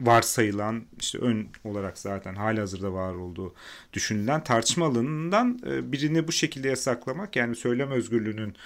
varsayılan 0.00 0.84
işte 1.00 1.18
ön 1.18 1.48
olarak 1.64 1.98
zaten 1.98 2.34
hali 2.34 2.60
hazırda 2.60 2.92
var 2.92 3.14
olduğu 3.14 3.54
düşünülen 3.92 4.44
tartışma 4.44 4.86
alanından 4.86 5.60
e, 5.66 5.92
birini 5.92 6.28
bu 6.28 6.32
şekilde 6.32 6.68
yasaklamak 6.68 7.36
yani 7.36 7.56
söylem 7.56 7.90
özgürlüğünün 7.90 8.56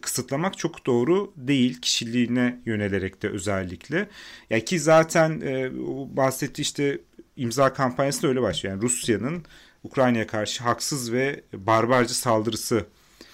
kısıtlamak 0.00 0.58
çok 0.58 0.86
doğru 0.86 1.32
değil 1.36 1.80
kişiliğine 1.80 2.60
yönelerek 2.66 3.22
de 3.22 3.28
özellikle. 3.28 4.08
Ya 4.50 4.64
ki 4.64 4.80
zaten 4.80 5.40
e, 5.40 5.70
bahsetti 6.16 6.62
işte 6.62 7.00
imza 7.36 7.72
kampanyası 7.72 8.22
da 8.22 8.28
öyle 8.28 8.42
başlıyor. 8.42 8.74
Yani 8.74 8.82
Rusya'nın 8.82 9.44
Ukrayna'ya 9.84 10.26
karşı 10.26 10.64
haksız 10.64 11.12
ve 11.12 11.40
barbarca 11.52 12.14
saldırısı 12.14 12.86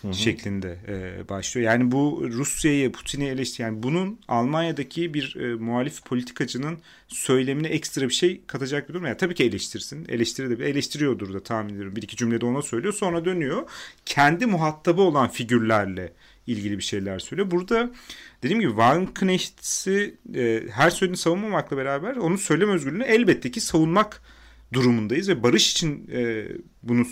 Hı-hı. 0.03 0.14
şeklinde 0.14 0.79
e, 0.88 1.29
başlıyor. 1.29 1.66
Yani 1.66 1.92
bu 1.92 2.29
Rusya'yı, 2.33 2.92
Putin'i 2.92 3.25
eleştir 3.25 3.64
yani 3.64 3.83
bunun 3.83 4.20
Almanya'daki 4.29 5.14
bir 5.14 5.37
e, 5.37 5.55
muhalif 5.55 6.05
politikacının 6.05 6.79
söylemine 7.09 7.68
ekstra 7.68 8.09
bir 8.09 8.14
şey 8.14 8.40
katacak 8.46 8.88
bir 8.88 8.94
durum. 8.94 9.07
Yani 9.07 9.16
tabii 9.16 9.35
ki 9.35 9.44
eleştirsin. 9.44 10.07
Eleştiri 10.09 10.64
eleştiriyordur 10.64 11.35
da 11.35 11.42
tahmin 11.42 11.73
ediyorum. 11.75 11.96
Bir 11.96 12.03
iki 12.03 12.16
cümlede 12.16 12.46
ona 12.46 12.62
söylüyor. 12.62 12.94
Sonra 12.94 13.25
dönüyor. 13.25 13.68
Kendi 14.07 14.46
muhatabı 14.46 15.03
olan 15.03 15.29
figürlerle 15.29 16.12
ilgili 16.53 16.79
bir 16.79 16.83
şeyler 16.83 17.19
söylüyor. 17.19 17.51
Burada 17.51 17.91
dediğim 18.43 18.61
gibi 18.61 18.71
Wagenknecht'i 18.71 20.19
e, 20.35 20.63
her 20.71 20.91
söylediğini 20.91 21.17
savunmamakla 21.17 21.77
beraber 21.77 22.17
onun 22.17 22.37
söylem 22.37 22.71
özgürlüğünü 22.71 23.05
elbette 23.05 23.51
ki 23.51 23.61
savunmak 23.61 24.23
durumundayız 24.73 25.29
ve 25.29 25.43
barış 25.43 25.73
için 25.73 26.11
e, 26.13 26.47
bunu 26.83 27.07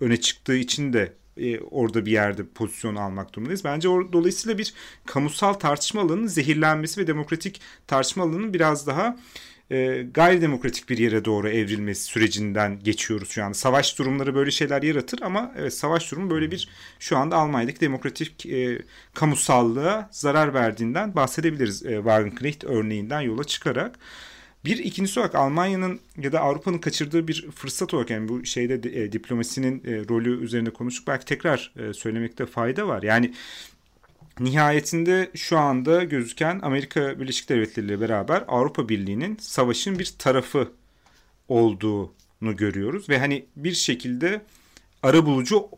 öne 0.00 0.16
çıktığı 0.16 0.56
için 0.56 0.92
de 0.92 1.12
e, 1.36 1.60
orada 1.60 2.06
bir 2.06 2.12
yerde 2.12 2.46
pozisyon 2.46 2.96
almak 2.96 3.32
durumundayız. 3.32 3.64
Bence 3.64 3.88
or, 3.88 4.12
dolayısıyla 4.12 4.58
bir 4.58 4.74
kamusal 5.06 5.52
tartışma 5.52 6.00
alanının 6.00 6.26
zehirlenmesi 6.26 7.00
ve 7.00 7.06
demokratik 7.06 7.60
tartışma 7.86 8.24
alanının 8.24 8.54
biraz 8.54 8.86
daha 8.86 9.16
e, 9.70 10.06
gayri 10.14 10.40
demokratik 10.40 10.88
bir 10.88 10.98
yere 10.98 11.24
doğru 11.24 11.48
evrilmesi 11.48 12.02
sürecinden 12.02 12.80
geçiyoruz 12.80 13.28
şu 13.30 13.44
anda. 13.44 13.54
Savaş 13.54 13.98
durumları 13.98 14.34
böyle 14.34 14.50
şeyler 14.50 14.82
yaratır 14.82 15.22
ama 15.22 15.52
evet 15.58 15.74
savaş 15.74 16.12
durumu 16.12 16.30
böyle 16.30 16.50
bir 16.50 16.68
şu 16.98 17.16
anda 17.16 17.36
Almanya'daki 17.36 17.80
demokratik 17.80 18.46
e, 18.46 18.78
kamusallığa 19.14 20.08
zarar 20.12 20.54
verdiğinden 20.54 21.14
bahsedebiliriz 21.14 21.86
e, 21.86 21.96
Wagenknecht 21.96 22.64
örneğinden 22.64 23.20
yola 23.20 23.44
çıkarak. 23.44 23.98
Bir 24.64 24.78
ikincisi 24.78 25.20
olarak 25.20 25.34
Almanya'nın 25.34 26.00
ya 26.18 26.32
da 26.32 26.40
Avrupa'nın 26.40 26.78
kaçırdığı 26.78 27.28
bir 27.28 27.50
fırsat 27.50 27.94
olarak 27.94 28.10
yani 28.10 28.28
bu 28.28 28.44
şeyde 28.44 29.02
e, 29.02 29.12
diplomasinin 29.12 29.82
e, 29.84 30.08
rolü 30.08 30.44
üzerine 30.44 30.70
konuştuk. 30.70 31.06
Belki 31.06 31.24
tekrar 31.24 31.72
e, 31.76 31.92
söylemekte 31.92 32.46
fayda 32.46 32.88
var. 32.88 33.02
Yani 33.02 33.34
nihayetinde 34.40 35.30
şu 35.34 35.58
anda 35.58 36.04
gözüken 36.04 36.60
Amerika 36.62 37.20
Birleşik 37.20 37.48
Devletleri 37.48 37.86
ile 37.86 38.00
beraber 38.00 38.44
Avrupa 38.48 38.88
Birliği'nin 38.88 39.36
savaşın 39.40 39.98
bir 39.98 40.14
tarafı 40.18 40.72
olduğunu 41.48 42.56
görüyoruz 42.56 43.08
ve 43.08 43.18
hani 43.18 43.46
bir 43.56 43.72
şekilde 43.72 44.42
ara 45.02 45.26
bulucu 45.26 45.68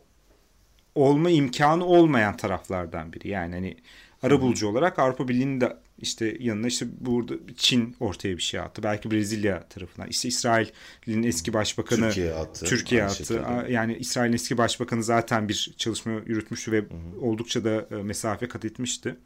olma 0.94 1.30
imkanı 1.30 1.84
olmayan 1.84 2.36
taraflardan 2.36 3.12
biri. 3.12 3.28
Yani 3.28 3.54
hani 3.54 3.76
ara 4.22 4.40
bulucu 4.40 4.68
olarak 4.68 4.98
Avrupa 4.98 5.28
Birliği'nin 5.28 5.60
de 5.60 5.76
işte 5.98 6.36
yanına 6.40 6.66
işte 6.66 6.86
burada 7.00 7.34
Çin 7.56 7.96
ortaya 8.00 8.36
bir 8.36 8.42
şey 8.42 8.60
attı. 8.60 8.82
Belki 8.82 9.10
Brezilya 9.10 9.68
tarafından. 9.68 10.08
İşte 10.08 10.28
İsrail'in 10.28 11.22
eski 11.22 11.52
başbakanı 11.52 12.08
Türkiye 12.08 12.34
attı. 12.34 12.66
Türkiye 12.66 13.04
attı. 13.04 13.16
Şekilde. 13.16 13.72
Yani 13.72 13.96
İsrail'in 13.96 14.34
eski 14.34 14.58
başbakanı 14.58 15.02
zaten 15.02 15.48
bir 15.48 15.74
çalışma 15.76 16.12
yürütmüştü 16.26 16.72
ve 16.72 16.78
hı 16.78 16.82
hı. 16.82 17.20
oldukça 17.20 17.64
da 17.64 17.86
e, 17.90 17.94
mesafe 18.02 18.48
kat 18.48 18.64
etmişti. 18.64 19.16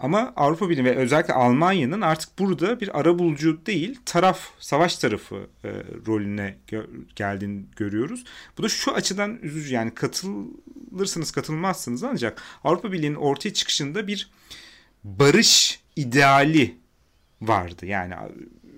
Ama 0.00 0.32
Avrupa 0.36 0.70
Birliği 0.70 0.84
ve 0.84 0.96
özellikle 0.96 1.34
Almanya'nın 1.34 2.00
artık 2.00 2.38
burada 2.38 2.80
bir 2.80 3.00
ara 3.00 3.18
bulucu 3.18 3.66
değil 3.66 3.98
taraf, 4.06 4.40
savaş 4.58 4.96
tarafı 4.96 5.46
e, 5.64 5.68
rolüne 6.06 6.56
gö- 6.68 6.86
geldiğini 7.16 7.64
görüyoruz. 7.76 8.24
Bu 8.58 8.62
da 8.62 8.68
şu 8.68 8.92
açıdan 8.92 9.38
üzücü 9.42 9.74
yani 9.74 9.94
katılırsınız 9.94 11.30
katılmazsınız 11.32 12.04
ancak 12.04 12.42
Avrupa 12.64 12.92
Birliği'nin 12.92 13.14
ortaya 13.14 13.52
çıkışında 13.52 14.06
bir 14.06 14.30
barış 15.04 15.80
ideali 15.96 16.78
vardı. 17.42 17.86
Yani 17.86 18.14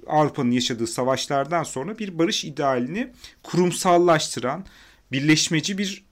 Avrupa'nın 0.07 0.51
yaşadığı 0.51 0.87
savaşlardan 0.87 1.63
sonra 1.63 1.99
bir 1.99 2.19
barış 2.19 2.45
idealini 2.45 3.13
kurumsallaştıran, 3.43 4.67
birleşmeci 5.13 5.79
bir 5.79 6.05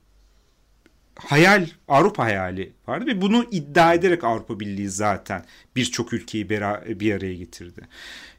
hayal, 1.18 1.68
Avrupa 1.88 2.24
hayali 2.24 2.72
vardı 2.90 3.06
ve 3.06 3.20
bunu 3.20 3.46
iddia 3.50 3.94
ederek 3.94 4.24
Avrupa 4.24 4.60
Birliği 4.60 4.88
zaten 4.88 5.44
birçok 5.76 6.12
ülkeyi 6.12 6.50
bir 6.50 7.12
araya 7.12 7.34
getirdi. 7.34 7.88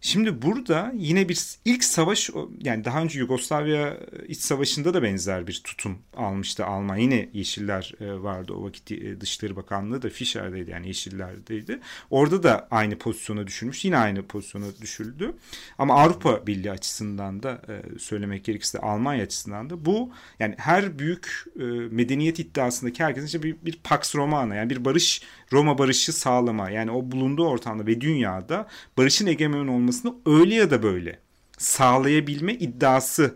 Şimdi 0.03 0.41
burada 0.41 0.91
yine 0.95 1.29
bir 1.29 1.55
ilk 1.65 1.83
savaş 1.83 2.29
yani 2.61 2.85
daha 2.85 3.01
önce 3.01 3.19
Yugoslavya 3.19 3.97
iç 4.27 4.39
savaşında 4.39 4.93
da 4.93 5.03
benzer 5.03 5.47
bir 5.47 5.61
tutum 5.63 5.97
almıştı 6.17 6.65
Almanya. 6.65 7.03
Yine 7.03 7.29
Yeşiller 7.33 7.93
e, 7.99 8.23
vardı 8.23 8.53
o 8.53 8.63
vakit 8.63 8.91
e, 8.91 9.21
Dışişleri 9.21 9.55
Bakanlığı 9.55 10.01
da 10.01 10.09
Fischer'deydi 10.09 10.71
yani 10.71 10.87
Yeşiller'deydi. 10.87 11.79
Orada 12.09 12.43
da 12.43 12.67
aynı 12.71 12.97
pozisyona 12.97 13.47
düşülmüş. 13.47 13.85
Yine 13.85 13.97
aynı 13.97 14.27
pozisyona 14.27 14.65
düşüldü. 14.81 15.33
Ama 15.77 16.01
Avrupa 16.01 16.47
Birliği 16.47 16.71
açısından 16.71 17.43
da 17.43 17.61
e, 17.67 17.99
söylemek 17.99 18.45
gerekirse 18.45 18.79
Almanya 18.79 19.23
açısından 19.23 19.69
da 19.69 19.85
bu 19.85 20.11
yani 20.39 20.55
her 20.57 20.99
büyük 20.99 21.45
medeniyet 21.91 22.39
iddiasındaki 22.39 23.03
herkesin 23.03 23.25
işte 23.25 23.43
bir, 23.43 23.55
bir 23.65 23.79
Pax 23.83 24.15
Romana 24.41 24.55
yani 24.55 24.69
bir 24.69 24.85
barış 24.85 25.21
Roma 25.53 25.77
barışı 25.77 26.13
sağlama 26.13 26.69
yani 26.69 26.91
o 26.91 27.11
bulunduğu 27.11 27.47
ortamda 27.47 27.85
ve 27.85 28.01
dünyada 28.01 28.67
barışın 28.97 29.27
egemen 29.27 29.67
olmasını 29.67 30.15
öyle 30.25 30.55
ya 30.55 30.71
da 30.71 30.83
böyle 30.83 31.19
sağlayabilme 31.57 32.53
iddiası 32.53 33.35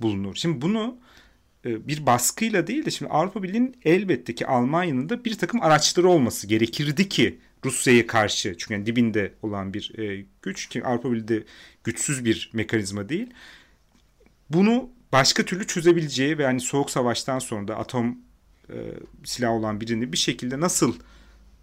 bulunur. 0.00 0.34
Şimdi 0.34 0.62
bunu 0.62 0.96
e, 1.64 1.88
bir 1.88 2.06
baskıyla 2.06 2.66
değil 2.66 2.84
de 2.84 2.90
şimdi 2.90 3.10
Avrupa 3.10 3.42
Birliği'nin 3.42 3.76
elbette 3.84 4.34
ki 4.34 4.46
Almanya'nın 4.46 5.08
da 5.08 5.24
bir 5.24 5.38
takım 5.38 5.62
araçları 5.62 6.08
olması 6.08 6.46
gerekirdi 6.46 7.08
ki 7.08 7.38
Rusya'ya 7.64 8.06
karşı 8.06 8.54
çünkü 8.58 8.74
yani 8.74 8.86
dibinde 8.86 9.32
olan 9.42 9.74
bir 9.74 9.98
e, 9.98 10.24
güç 10.42 10.68
ki 10.68 10.84
Avrupa 10.84 11.12
Birliği 11.12 11.28
de 11.28 11.44
güçsüz 11.84 12.24
bir 12.24 12.50
mekanizma 12.52 13.08
değil. 13.08 13.30
Bunu 14.50 14.90
başka 15.12 15.42
türlü 15.44 15.66
çözebileceği 15.66 16.38
ve 16.38 16.42
yani 16.42 16.60
soğuk 16.60 16.90
savaştan 16.90 17.38
sonra 17.38 17.68
da 17.68 17.76
atom 17.76 18.18
e, 18.72 18.78
silah 19.24 19.50
olan 19.50 19.80
birini 19.80 20.12
bir 20.12 20.16
şekilde 20.16 20.60
nasıl 20.60 20.94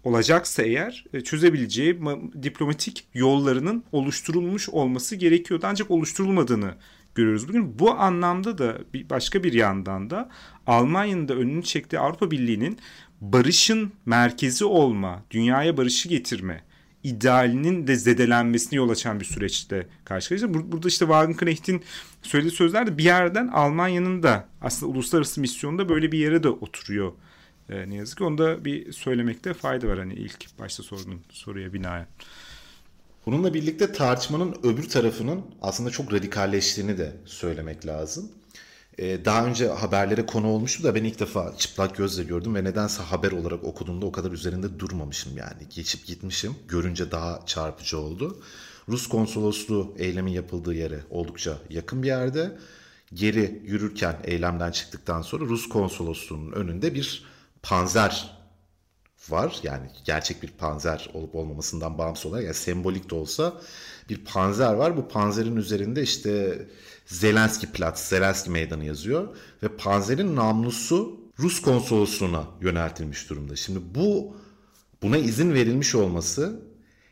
olacaksa 0.04 0.62
eğer 0.62 1.04
e, 1.12 1.20
çözebileceği 1.20 2.00
diplomatik 2.42 3.06
yollarının 3.14 3.84
oluşturulmuş 3.92 4.68
olması 4.68 5.16
gerekiyordu. 5.16 5.66
Ancak 5.68 5.90
oluşturulmadığını 5.90 6.74
görüyoruz 7.14 7.48
bugün. 7.48 7.78
Bu 7.78 7.90
anlamda 7.90 8.58
da 8.58 8.78
bir 8.94 9.10
başka 9.10 9.44
bir 9.44 9.52
yandan 9.52 10.10
da 10.10 10.28
Almanya'nın 10.66 11.28
da 11.28 11.34
önünü 11.34 11.62
çektiği 11.62 11.98
Avrupa 11.98 12.30
Birliği'nin 12.30 12.78
barışın 13.20 13.92
merkezi 14.06 14.64
olma, 14.64 15.22
dünyaya 15.30 15.76
barışı 15.76 16.08
getirme 16.08 16.64
idealinin 17.04 17.86
de 17.86 17.96
zedelenmesini 17.96 18.76
yol 18.76 18.90
açan 18.90 19.20
bir 19.20 19.24
süreçte 19.24 19.86
karşılaşacağız. 20.04 20.54
Burada 20.54 20.88
işte 20.88 21.04
Wagenknecht'in 21.04 21.82
söylediği 22.22 22.56
sözler 22.56 22.86
de 22.86 22.98
bir 22.98 23.04
yerden 23.04 23.48
Almanya'nın 23.48 24.22
da 24.22 24.48
aslında 24.60 24.92
uluslararası 24.92 25.40
misyonda 25.40 25.88
böyle 25.88 26.12
bir 26.12 26.18
yere 26.18 26.42
de 26.42 26.48
oturuyor 26.48 27.12
e, 27.68 27.90
ne 27.90 27.94
yazık 27.94 28.18
ki. 28.18 28.24
Onu 28.24 28.38
da 28.38 28.64
bir 28.64 28.92
söylemekte 28.92 29.54
fayda 29.54 29.88
var 29.88 29.98
hani 29.98 30.14
ilk 30.14 30.58
başta 30.58 30.82
sorduğun 30.82 31.20
soruya 31.30 31.72
binaen. 31.72 32.06
Bununla 33.26 33.54
birlikte 33.54 33.92
tartışmanın 33.92 34.56
öbür 34.62 34.88
tarafının 34.88 35.42
aslında 35.62 35.90
çok 35.90 36.12
radikalleştiğini 36.12 36.98
de 36.98 37.12
söylemek 37.24 37.86
lazım. 37.86 38.32
Ee, 39.00 39.24
daha 39.24 39.46
önce 39.46 39.68
haberlere 39.68 40.26
konu 40.26 40.46
olmuştu 40.46 40.84
da 40.84 40.94
ben 40.94 41.04
ilk 41.04 41.20
defa 41.20 41.56
çıplak 41.58 41.96
gözle 41.96 42.24
gördüm 42.24 42.54
ve 42.54 42.64
nedense 42.64 43.02
haber 43.02 43.32
olarak 43.32 43.64
okuduğumda 43.64 44.06
o 44.06 44.12
kadar 44.12 44.30
üzerinde 44.30 44.78
durmamışım 44.78 45.36
yani. 45.36 45.68
Geçip 45.74 46.06
gitmişim. 46.06 46.54
Görünce 46.68 47.10
daha 47.10 47.42
çarpıcı 47.46 47.98
oldu. 47.98 48.42
Rus 48.88 49.08
konsolosluğu 49.08 49.94
eylemin 49.98 50.32
yapıldığı 50.32 50.74
yere 50.74 51.00
oldukça 51.10 51.58
yakın 51.70 52.02
bir 52.02 52.06
yerde. 52.06 52.58
Geri 53.14 53.62
yürürken 53.64 54.16
eylemden 54.24 54.70
çıktıktan 54.70 55.22
sonra 55.22 55.44
Rus 55.44 55.68
konsolosluğunun 55.68 56.52
önünde 56.52 56.94
bir 56.94 57.24
panzer 57.62 58.39
var. 59.28 59.60
Yani 59.62 59.86
gerçek 60.04 60.42
bir 60.42 60.48
panzer 60.48 61.10
olup 61.14 61.34
olmamasından 61.34 61.98
bağımsız 61.98 62.26
olarak 62.26 62.44
yani 62.44 62.54
sembolik 62.54 63.10
de 63.10 63.14
olsa 63.14 63.60
bir 64.08 64.24
panzer 64.24 64.72
var. 64.72 64.96
Bu 64.96 65.08
panzerin 65.08 65.56
üzerinde 65.56 66.02
işte 66.02 66.62
Zelenski 67.06 67.72
Platz, 67.72 67.98
Zelenski 67.98 68.50
Meydanı 68.50 68.84
yazıyor 68.84 69.36
ve 69.62 69.68
panzerin 69.68 70.36
namlusu 70.36 71.20
Rus 71.38 71.62
konsolosluğuna 71.62 72.44
yöneltilmiş 72.60 73.30
durumda. 73.30 73.56
Şimdi 73.56 73.80
bu 73.94 74.36
buna 75.02 75.16
izin 75.16 75.54
verilmiş 75.54 75.94
olması 75.94 76.62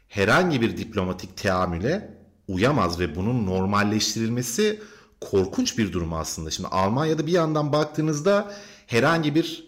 herhangi 0.08 0.60
bir 0.60 0.76
diplomatik 0.76 1.36
teamüle 1.36 2.18
uyamaz 2.48 3.00
ve 3.00 3.16
bunun 3.16 3.46
normalleştirilmesi 3.46 4.80
korkunç 5.20 5.78
bir 5.78 5.92
durum 5.92 6.12
aslında. 6.12 6.50
Şimdi 6.50 6.68
Almanya'da 6.68 7.26
bir 7.26 7.32
yandan 7.32 7.72
baktığınızda 7.72 8.52
herhangi 8.86 9.34
bir 9.34 9.67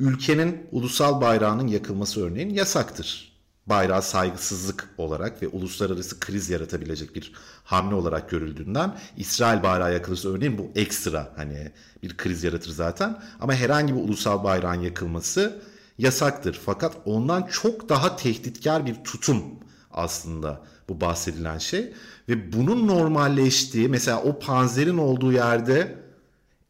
ülkenin 0.00 0.66
ulusal 0.72 1.20
bayrağının 1.20 1.66
yakılması 1.66 2.26
örneğin 2.26 2.50
yasaktır. 2.50 3.30
Bayrağı 3.66 4.02
saygısızlık 4.02 4.88
olarak 4.98 5.42
ve 5.42 5.48
uluslararası 5.48 6.20
kriz 6.20 6.50
yaratabilecek 6.50 7.14
bir 7.14 7.32
hamle 7.64 7.94
olarak 7.94 8.30
görüldüğünden 8.30 8.98
İsrail 9.16 9.62
bayrağı 9.62 9.92
yakılırsa 9.92 10.28
örneğin 10.28 10.58
bu 10.58 10.70
ekstra 10.74 11.32
hani 11.36 11.72
bir 12.02 12.16
kriz 12.16 12.44
yaratır 12.44 12.70
zaten. 12.70 13.22
Ama 13.40 13.54
herhangi 13.54 13.94
bir 13.94 14.00
ulusal 14.00 14.44
bayrağın 14.44 14.80
yakılması 14.80 15.62
yasaktır. 15.98 16.60
Fakat 16.64 16.96
ondan 17.04 17.48
çok 17.52 17.88
daha 17.88 18.16
tehditkar 18.16 18.86
bir 18.86 18.94
tutum 19.04 19.42
aslında 19.90 20.60
bu 20.88 21.00
bahsedilen 21.00 21.58
şey. 21.58 21.92
Ve 22.28 22.52
bunun 22.52 22.88
normalleştiği 22.88 23.88
mesela 23.88 24.22
o 24.22 24.38
panzerin 24.38 24.98
olduğu 24.98 25.32
yerde 25.32 25.98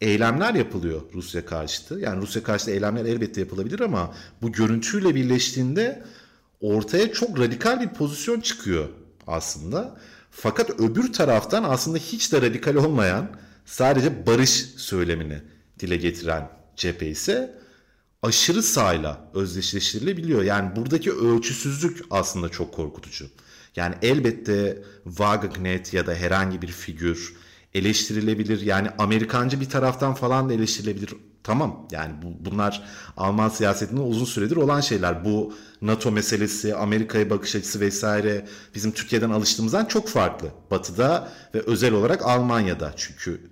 eylemler 0.01 0.53
yapılıyor 0.53 1.01
Rusya 1.13 1.45
karşıtı. 1.45 1.99
Yani 1.99 2.21
Rusya 2.21 2.43
karşıtı 2.43 2.71
eylemler 2.71 3.05
elbette 3.05 3.41
yapılabilir 3.41 3.79
ama 3.79 4.13
bu 4.41 4.51
görüntüyle 4.51 5.15
birleştiğinde 5.15 6.03
ortaya 6.61 7.13
çok 7.13 7.39
radikal 7.39 7.81
bir 7.81 7.89
pozisyon 7.89 8.41
çıkıyor 8.41 8.89
aslında. 9.27 9.97
Fakat 10.31 10.69
öbür 10.69 11.13
taraftan 11.13 11.63
aslında 11.63 11.97
hiç 11.97 12.33
de 12.33 12.41
radikal 12.41 12.75
olmayan 12.75 13.29
sadece 13.65 14.25
barış 14.25 14.49
söylemini 14.77 15.41
dile 15.79 15.97
getiren 15.97 16.49
cephe 16.75 17.07
ise 17.07 17.61
aşırı 18.21 18.63
sağla 18.63 19.29
özdeşleştirilebiliyor. 19.33 20.43
Yani 20.43 20.75
buradaki 20.75 21.11
ölçüsüzlük 21.11 22.01
aslında 22.09 22.49
çok 22.49 22.73
korkutucu. 22.73 23.25
Yani 23.75 23.95
elbette 24.01 24.83
Wagenknecht 25.03 25.93
ya 25.93 26.07
da 26.07 26.15
herhangi 26.15 26.61
bir 26.61 26.67
figür 26.67 27.35
eleştirilebilir. 27.73 28.61
Yani 28.61 28.89
Amerikancı 28.97 29.61
bir 29.61 29.69
taraftan 29.69 30.13
falan 30.13 30.49
da 30.49 30.53
eleştirilebilir. 30.53 31.09
Tamam 31.43 31.87
yani 31.91 32.13
bu, 32.21 32.51
bunlar 32.51 32.83
Alman 33.17 33.49
siyasetinde 33.49 34.01
uzun 34.01 34.25
süredir 34.25 34.55
olan 34.55 34.81
şeyler. 34.81 35.25
Bu 35.25 35.53
NATO 35.81 36.11
meselesi, 36.11 36.75
Amerika'ya 36.75 37.29
bakış 37.29 37.55
açısı 37.55 37.79
vesaire 37.79 38.47
bizim 38.75 38.91
Türkiye'den 38.91 39.29
alıştığımızdan 39.29 39.85
çok 39.85 40.07
farklı. 40.07 40.51
Batı'da 40.71 41.31
ve 41.55 41.59
özel 41.59 41.93
olarak 41.93 42.25
Almanya'da. 42.25 42.93
Çünkü 42.95 43.51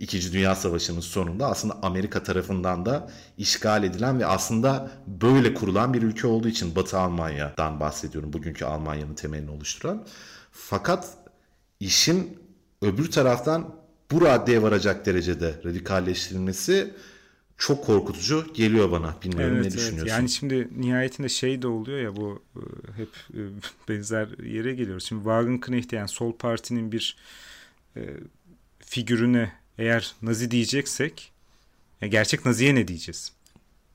İkinci 0.00 0.32
Dünya 0.32 0.54
Savaşı'nın 0.54 1.00
sonunda 1.00 1.46
aslında 1.46 1.78
Amerika 1.82 2.22
tarafından 2.22 2.86
da 2.86 3.10
işgal 3.38 3.84
edilen 3.84 4.18
ve 4.18 4.26
aslında 4.26 4.90
böyle 5.06 5.54
kurulan 5.54 5.94
bir 5.94 6.02
ülke 6.02 6.26
olduğu 6.26 6.48
için 6.48 6.76
Batı 6.76 6.98
Almanya'dan 6.98 7.80
bahsediyorum. 7.80 8.32
Bugünkü 8.32 8.64
Almanya'nın 8.64 9.14
temelini 9.14 9.50
oluşturan. 9.50 10.06
Fakat 10.52 11.08
işin 11.80 12.38
öbür 12.82 13.10
taraftan 13.10 13.74
bu 14.10 14.20
raddeye 14.20 14.62
varacak 14.62 15.06
derecede 15.06 15.60
radikalleştirilmesi 15.64 16.94
çok 17.58 17.84
korkutucu 17.84 18.46
geliyor 18.54 18.90
bana. 18.90 19.16
Bilmiyorum 19.24 19.56
evet, 19.56 19.64
ne 19.64 19.70
düşünüyorsun? 19.70 19.98
Evet. 19.98 20.10
Yani 20.10 20.28
şimdi 20.28 20.68
nihayetinde 20.76 21.28
şey 21.28 21.62
de 21.62 21.66
oluyor 21.66 21.98
ya 21.98 22.16
bu 22.16 22.42
e, 22.56 22.62
hep 22.96 23.08
e, 23.34 23.40
benzer 23.88 24.28
yere 24.44 24.74
geliyoruz. 24.74 25.04
Şimdi 25.04 25.22
Wagenknecht 25.22 25.92
yani 25.92 26.08
Sol 26.08 26.32
Parti'nin 26.32 26.92
bir 26.92 27.16
e, 27.96 28.00
figürüne 28.78 29.52
eğer 29.78 30.14
Nazi 30.22 30.50
diyeceksek 30.50 31.32
ya 32.00 32.08
gerçek 32.08 32.46
Nazi'ye 32.46 32.74
ne 32.74 32.88
diyeceğiz? 32.88 33.32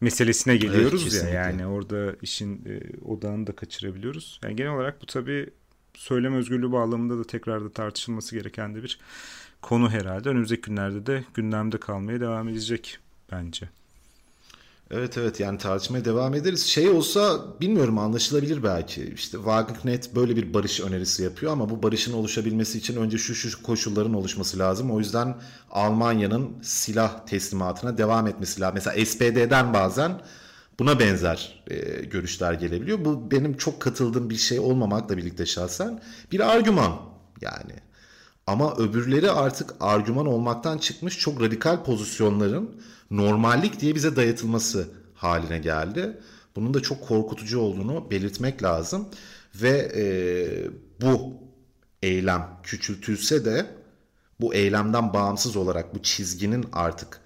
Meselesine 0.01 0.57
geliyoruz 0.57 1.15
evet, 1.15 1.33
ya 1.33 1.41
yani 1.41 1.65
orada 1.65 2.15
işin 2.21 2.65
e, 2.65 3.05
odağını 3.05 3.47
da 3.47 3.51
kaçırabiliyoruz. 3.51 4.39
Yani 4.43 4.55
genel 4.55 4.71
olarak 4.71 5.01
bu 5.01 5.05
tabii 5.05 5.49
söylem 5.97 6.35
özgürlüğü 6.35 6.71
bağlamında 6.71 7.19
da 7.19 7.23
tekrar 7.23 7.63
da 7.65 7.69
tartışılması 7.69 8.35
gereken 8.35 8.75
de 8.75 8.83
bir 8.83 8.99
konu 9.61 9.89
herhalde. 9.89 10.29
Önümüzdeki 10.29 10.61
günlerde 10.61 11.05
de 11.05 11.23
gündemde 11.33 11.77
kalmaya 11.77 12.19
devam 12.19 12.47
edecek 12.49 12.99
bence. 13.31 13.69
Evet 14.91 15.17
evet 15.17 15.39
yani 15.39 15.57
tartışmaya 15.57 16.05
devam 16.05 16.33
ederiz. 16.33 16.65
Şey 16.65 16.89
olsa 16.89 17.45
bilmiyorum 17.61 17.97
anlaşılabilir 17.97 18.63
belki. 18.63 19.13
İşte 19.15 19.37
Wagenknecht 19.37 20.15
böyle 20.15 20.35
bir 20.35 20.53
barış 20.53 20.81
önerisi 20.81 21.23
yapıyor 21.23 21.51
ama 21.51 21.69
bu 21.69 21.83
barışın 21.83 22.13
oluşabilmesi 22.13 22.77
için 22.77 22.95
önce 22.95 23.17
şu 23.17 23.35
şu 23.35 23.63
koşulların 23.63 24.13
oluşması 24.13 24.59
lazım. 24.59 24.91
O 24.91 24.99
yüzden 24.99 25.35
Almanya'nın 25.71 26.51
silah 26.61 27.25
teslimatına 27.25 27.97
devam 27.97 28.27
etmesi 28.27 28.61
lazım. 28.61 28.75
Mesela 28.75 29.05
SPD'den 29.05 29.73
bazen 29.73 30.21
buna 30.79 30.99
benzer 30.99 31.63
e, 31.67 31.75
görüşler 32.05 32.53
gelebiliyor. 32.53 33.05
Bu 33.05 33.31
benim 33.31 33.57
çok 33.57 33.81
katıldığım 33.81 34.29
bir 34.29 34.37
şey 34.37 34.59
olmamakla 34.59 35.17
birlikte 35.17 35.45
şahsen 35.45 36.01
bir 36.31 36.39
argüman 36.39 36.99
yani. 37.41 37.73
Ama 38.47 38.75
öbürleri 38.75 39.31
artık 39.31 39.75
argüman 39.79 40.25
olmaktan 40.25 40.77
çıkmış 40.77 41.19
çok 41.19 41.41
radikal 41.41 41.83
pozisyonların 41.83 42.81
normallik 43.11 43.79
diye 43.79 43.95
bize 43.95 44.15
dayatılması 44.15 44.87
haline 45.13 45.59
geldi. 45.59 46.19
Bunun 46.55 46.73
da 46.73 46.81
çok 46.81 47.07
korkutucu 47.07 47.59
olduğunu 47.59 48.11
belirtmek 48.11 48.63
lazım. 48.63 49.07
Ve 49.55 49.91
e, 49.95 50.05
bu 51.01 51.33
eylem 52.03 52.59
küçültülse 52.63 53.45
de 53.45 53.65
bu 54.41 54.53
eylemden 54.53 55.13
bağımsız 55.13 55.55
olarak 55.55 55.95
bu 55.95 56.01
çizginin 56.03 56.65
artık 56.73 57.21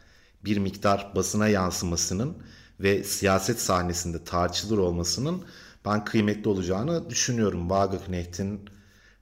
bir 0.45 0.57
miktar 0.57 1.11
basına 1.15 1.47
yansımasının 1.47 2.37
ve 2.79 3.03
siyaset 3.03 3.61
sahnesinde 3.61 4.23
tartışılır 4.23 4.77
olmasının 4.77 5.43
ben 5.85 6.05
kıymetli 6.05 6.49
olacağını 6.49 7.09
düşünüyorum. 7.09 7.61
Wagenknecht'in 7.61 8.69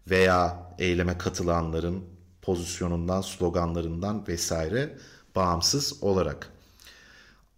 veya 0.10 0.74
eyleme 0.80 1.18
katılanların 1.18 2.04
pozisyonundan, 2.42 3.22
sloganlarından 3.22 4.28
vesaire 4.28 4.98
bağımsız 5.36 6.04
olarak. 6.04 6.50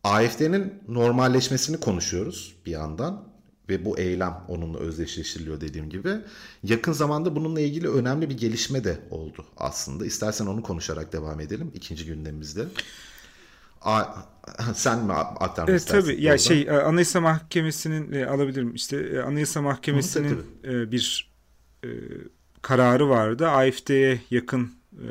AFD'nin 0.03 0.73
normalleşmesini 0.87 1.79
konuşuyoruz 1.79 2.55
bir 2.65 2.71
yandan 2.71 3.29
ve 3.69 3.85
bu 3.85 3.99
eylem 3.99 4.37
onunla 4.47 4.77
özdeşleştiriliyor 4.77 5.61
dediğim 5.61 5.89
gibi. 5.89 6.15
Yakın 6.63 6.91
zamanda 6.91 7.35
bununla 7.35 7.59
ilgili 7.59 7.89
önemli 7.89 8.29
bir 8.29 8.37
gelişme 8.37 8.83
de 8.83 8.99
oldu 9.11 9.45
aslında. 9.57 10.05
İstersen 10.05 10.45
onu 10.45 10.63
konuşarak 10.63 11.13
devam 11.13 11.39
edelim 11.39 11.71
ikinci 11.75 12.05
gündemimizde. 12.05 12.65
A, 13.81 14.03
sen 14.73 15.05
mi 15.05 15.13
aktarmak 15.13 15.69
evet, 15.69 15.81
istersin? 15.81 16.07
Tabii 16.07 16.23
ya 16.23 16.37
şey 16.37 16.61
e, 16.61 16.71
Anayasa 16.71 17.21
Mahkemesi'nin 17.21 18.11
e, 18.11 18.25
alabilirim 18.25 18.75
işte 18.75 18.97
e, 18.97 19.19
Anayasa 19.19 19.61
Mahkemesi'nin 19.61 20.45
e, 20.63 20.91
bir 20.91 21.31
e, 21.83 21.89
kararı 22.61 23.09
vardı. 23.09 23.47
AFD'ye 23.47 24.21
yakın 24.31 24.71
e, 24.93 25.09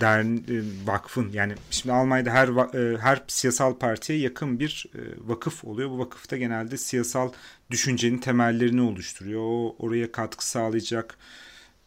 dern 0.00 0.36
e, 0.36 0.62
vakfın 0.86 1.30
yani 1.32 1.54
şimdi 1.70 1.92
Almanya'da 1.92 2.30
her 2.30 2.48
e, 2.48 2.98
her 2.98 3.24
siyasal 3.28 3.74
partiye 3.74 4.18
yakın 4.18 4.60
bir 4.60 4.86
e, 4.94 5.00
vakıf 5.28 5.64
oluyor. 5.64 5.90
Bu 5.90 5.98
vakıfta 5.98 6.36
genelde 6.36 6.76
siyasal 6.76 7.32
düşüncenin 7.70 8.18
temellerini 8.18 8.80
oluşturuyor. 8.80 9.40
O 9.42 9.76
oraya 9.78 10.12
katkı 10.12 10.48
sağlayacak 10.48 11.18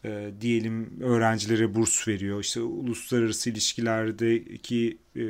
e, 0.05 0.31
diyelim 0.41 1.01
öğrencilere 1.01 1.75
burs 1.75 2.07
veriyor. 2.07 2.41
İşte 2.41 2.61
uluslararası 2.61 3.49
ilişkilerdeki 3.49 4.97
e, 5.15 5.21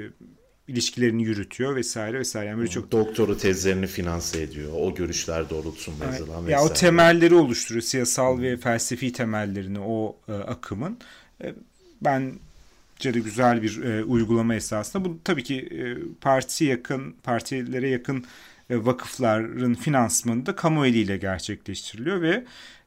ilişkilerini 0.67 1.23
yürütüyor 1.23 1.76
vesaire 1.76 2.19
vesaire. 2.19 2.49
Yani 2.49 2.58
böyle 2.58 2.69
çok 2.69 2.91
doktoru 2.91 3.38
tezlerini 3.38 3.88
finanse 3.88 4.41
ediyor. 4.41 4.71
O 4.80 4.95
görüşler 4.95 5.49
doğrultusunda 5.49 6.06
yazılan 6.06 6.36
yani, 6.36 6.47
vesaire. 6.47 6.62
Ya 6.62 6.65
o 6.65 6.73
temelleri 6.73 7.36
oluşturuyor. 7.36 7.84
Siyasal 7.84 8.41
ve 8.41 8.58
felsefi 8.58 9.13
temellerini 9.13 9.80
o 9.80 10.17
e, 10.28 10.32
akımın. 10.34 10.97
E, 11.43 11.54
bence 12.02 13.13
de 13.13 13.19
güzel 13.19 13.62
bir 13.62 13.84
e, 13.84 14.04
uygulama 14.04 14.56
esasında. 14.56 15.06
Bu 15.06 15.19
tabii 15.23 15.43
ki 15.43 15.56
e, 15.56 15.97
parti 16.21 16.65
yakın, 16.65 17.15
partilere 17.23 17.89
yakın 17.89 18.26
e, 18.69 18.86
vakıfların 18.86 19.73
finansmanı 19.73 20.45
da 20.45 20.56
kamu 20.56 20.86
eliyle 20.86 21.17
gerçekleştiriliyor 21.17 22.21
ve 22.21 22.43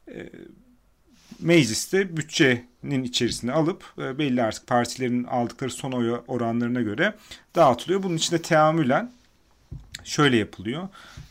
e, 0.08 0.30
mecliste 1.40 2.16
bütçenin 2.16 3.04
içerisine 3.04 3.52
alıp 3.52 3.84
e, 3.98 4.18
belli 4.18 4.42
artık 4.42 4.66
partilerin 4.66 5.24
aldıkları 5.24 5.70
son 5.70 5.92
oy 5.92 6.20
oranlarına 6.28 6.82
göre 6.82 7.14
dağıtılıyor. 7.54 8.02
Bunun 8.02 8.16
içinde 8.16 8.42
teamülen 8.42 9.12
şöyle 10.04 10.36
yapılıyor. 10.36 10.88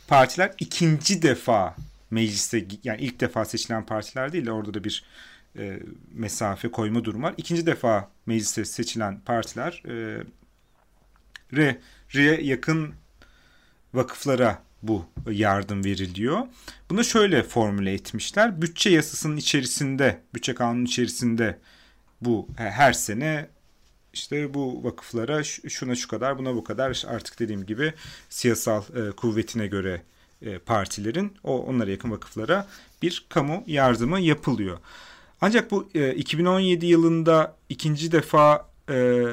Partiler 0.08 0.54
ikinci 0.58 1.22
defa 1.22 1.76
mecliste 2.10 2.66
yani 2.84 3.00
ilk 3.00 3.20
defa 3.20 3.44
seçilen 3.44 3.86
partiler 3.86 4.32
değil 4.32 4.46
de 4.46 4.52
orada 4.52 4.74
da 4.74 4.84
bir 4.84 5.04
e, 5.58 5.80
mesafe 6.14 6.70
koyma 6.70 7.04
durumu 7.04 7.26
var. 7.26 7.34
İkinci 7.36 7.66
defa 7.66 8.10
mecliste 8.26 8.64
seçilen 8.64 9.20
partiler 9.20 9.82
e, 9.88 10.22
re, 11.56 11.78
re 12.14 12.42
yakın 12.42 12.94
vakıflara 13.94 14.65
bu 14.88 15.04
yardım 15.30 15.84
veriliyor. 15.84 16.38
Bunu 16.90 17.04
şöyle 17.04 17.42
formüle 17.42 17.92
etmişler. 17.92 18.62
Bütçe 18.62 18.90
yasasının 18.90 19.36
içerisinde, 19.36 20.20
bütçe 20.34 20.54
kanunun 20.54 20.84
içerisinde 20.84 21.58
bu 22.20 22.48
her 22.56 22.92
sene 22.92 23.48
işte 24.12 24.54
bu 24.54 24.84
vakıflara 24.84 25.44
şuna 25.44 25.94
şu 25.94 26.08
kadar 26.08 26.38
buna 26.38 26.54
bu 26.54 26.64
kadar 26.64 27.04
artık 27.08 27.38
dediğim 27.38 27.66
gibi 27.66 27.92
siyasal 28.28 28.82
e, 28.82 29.10
kuvvetine 29.10 29.66
göre 29.66 30.02
e, 30.42 30.58
partilerin 30.58 31.32
o 31.44 31.58
onlara 31.58 31.90
yakın 31.90 32.10
vakıflara 32.10 32.68
bir 33.02 33.26
kamu 33.28 33.64
yardımı 33.66 34.20
yapılıyor. 34.20 34.78
Ancak 35.40 35.70
bu 35.70 35.88
e, 35.94 36.14
2017 36.14 36.86
yılında 36.86 37.56
ikinci 37.68 38.12
defa 38.12 38.68
e, 38.90 39.24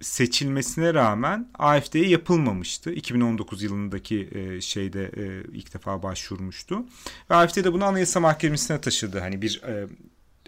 seçilmesine 0.00 0.94
rağmen 0.94 1.48
AFD'ye 1.58 2.08
yapılmamıştı. 2.08 2.92
2019 2.92 3.62
yılındaki 3.62 4.28
e, 4.32 4.60
şeyde 4.60 5.04
e, 5.04 5.42
ilk 5.52 5.74
defa 5.74 6.02
başvurmuştu. 6.02 6.84
Ve 7.30 7.34
AFD 7.34 7.64
de 7.64 7.72
bunu 7.72 7.84
Anayasa 7.84 8.20
Mahkemesi'ne 8.20 8.80
taşıdı. 8.80 9.18
Hani 9.20 9.42
bir 9.42 9.62
e, 9.62 9.86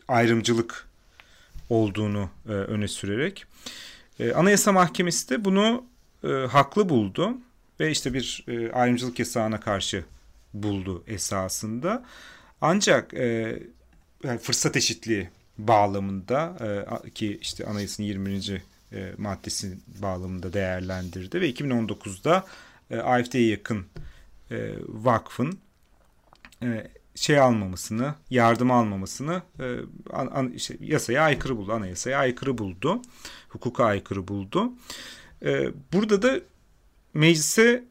ayrımcılık 0.08 0.90
olduğunu 1.70 2.30
öne 2.44 2.88
sürerek. 2.88 3.44
Anayasa 4.34 4.72
Mahkemesi 4.72 5.30
de 5.30 5.44
bunu 5.44 5.84
haklı 6.48 6.88
buldu 6.88 7.38
ve 7.80 7.90
işte 7.90 8.14
bir 8.14 8.44
ayrımcılık 8.72 9.18
yasağına 9.18 9.60
karşı 9.60 10.04
buldu 10.54 11.04
esasında. 11.06 12.04
Ancak 12.60 13.10
fırsat 14.42 14.76
eşitliği 14.76 15.30
bağlamında 15.58 16.56
ki 17.14 17.38
işte 17.42 17.66
anayasanın 17.66 18.08
20. 18.08 18.62
E, 18.92 19.12
maddesi 19.18 19.78
bağlamında 20.02 20.52
değerlendirdi 20.52 21.40
ve 21.40 21.50
2019'da 21.50 22.44
e, 22.90 22.96
AFD'ye 22.96 23.48
yakın 23.48 23.86
e, 24.50 24.74
vakfın 24.88 25.58
e, 26.62 26.90
şey 27.14 27.40
almamasını, 27.40 28.14
yardım 28.30 28.70
almamasını 28.70 29.42
e, 29.60 29.76
an, 30.12 30.26
an, 30.26 30.52
işte 30.52 30.76
yasaya 30.80 31.22
aykırı 31.22 31.56
buldu, 31.56 31.72
anayasaya 31.72 32.18
aykırı 32.18 32.58
buldu, 32.58 33.02
hukuka 33.48 33.84
aykırı 33.84 34.28
buldu. 34.28 34.72
E, 35.44 35.68
burada 35.92 36.22
da 36.22 36.40
meclise 37.14 37.84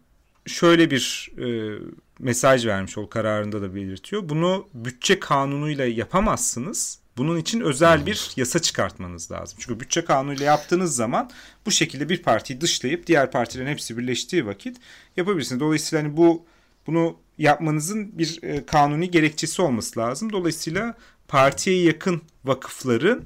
şöyle 0.46 0.92
bir 0.92 1.32
e, 1.38 1.80
mesaj 2.20 2.66
vermiş 2.66 2.98
ol 2.98 3.08
kararında 3.08 3.62
da 3.62 3.76
belirtiyor. 3.76 4.30
Bunu 4.30 4.68
bütçe 4.74 5.20
kanunuyla 5.20 5.86
yapamazsınız. 5.86 7.00
Bunun 7.20 7.38
için 7.38 7.60
özel 7.62 8.06
bir 8.06 8.32
yasa 8.36 8.60
çıkartmanız 8.60 9.32
lazım. 9.32 9.58
Çünkü 9.62 9.80
bütçe 9.80 10.06
kanunuyla 10.06 10.46
yaptığınız 10.46 10.96
zaman 10.96 11.30
bu 11.66 11.72
şekilde 11.72 12.10
bir 12.10 12.24
partiyi 12.24 12.62
dışlayıp 12.62 13.08
diğer 13.08 13.32
partilerin 13.32 13.70
hepsi 13.70 13.98
birleştiği 13.98 14.46
vakit 14.46 14.78
yapabilirsiniz. 15.18 15.60
Dolayısıyla 15.60 16.04
hani 16.04 16.18
bu 16.18 16.46
bunu 16.88 17.18
yapmanızın 17.38 18.18
bir 18.18 18.44
e, 18.44 18.66
kanuni 18.66 19.12
gerekçesi 19.12 19.62
olması 19.62 20.00
lazım. 20.00 20.32
Dolayısıyla 20.34 20.96
partiye 21.28 21.84
yakın 21.84 22.22
vakıfların 22.46 23.24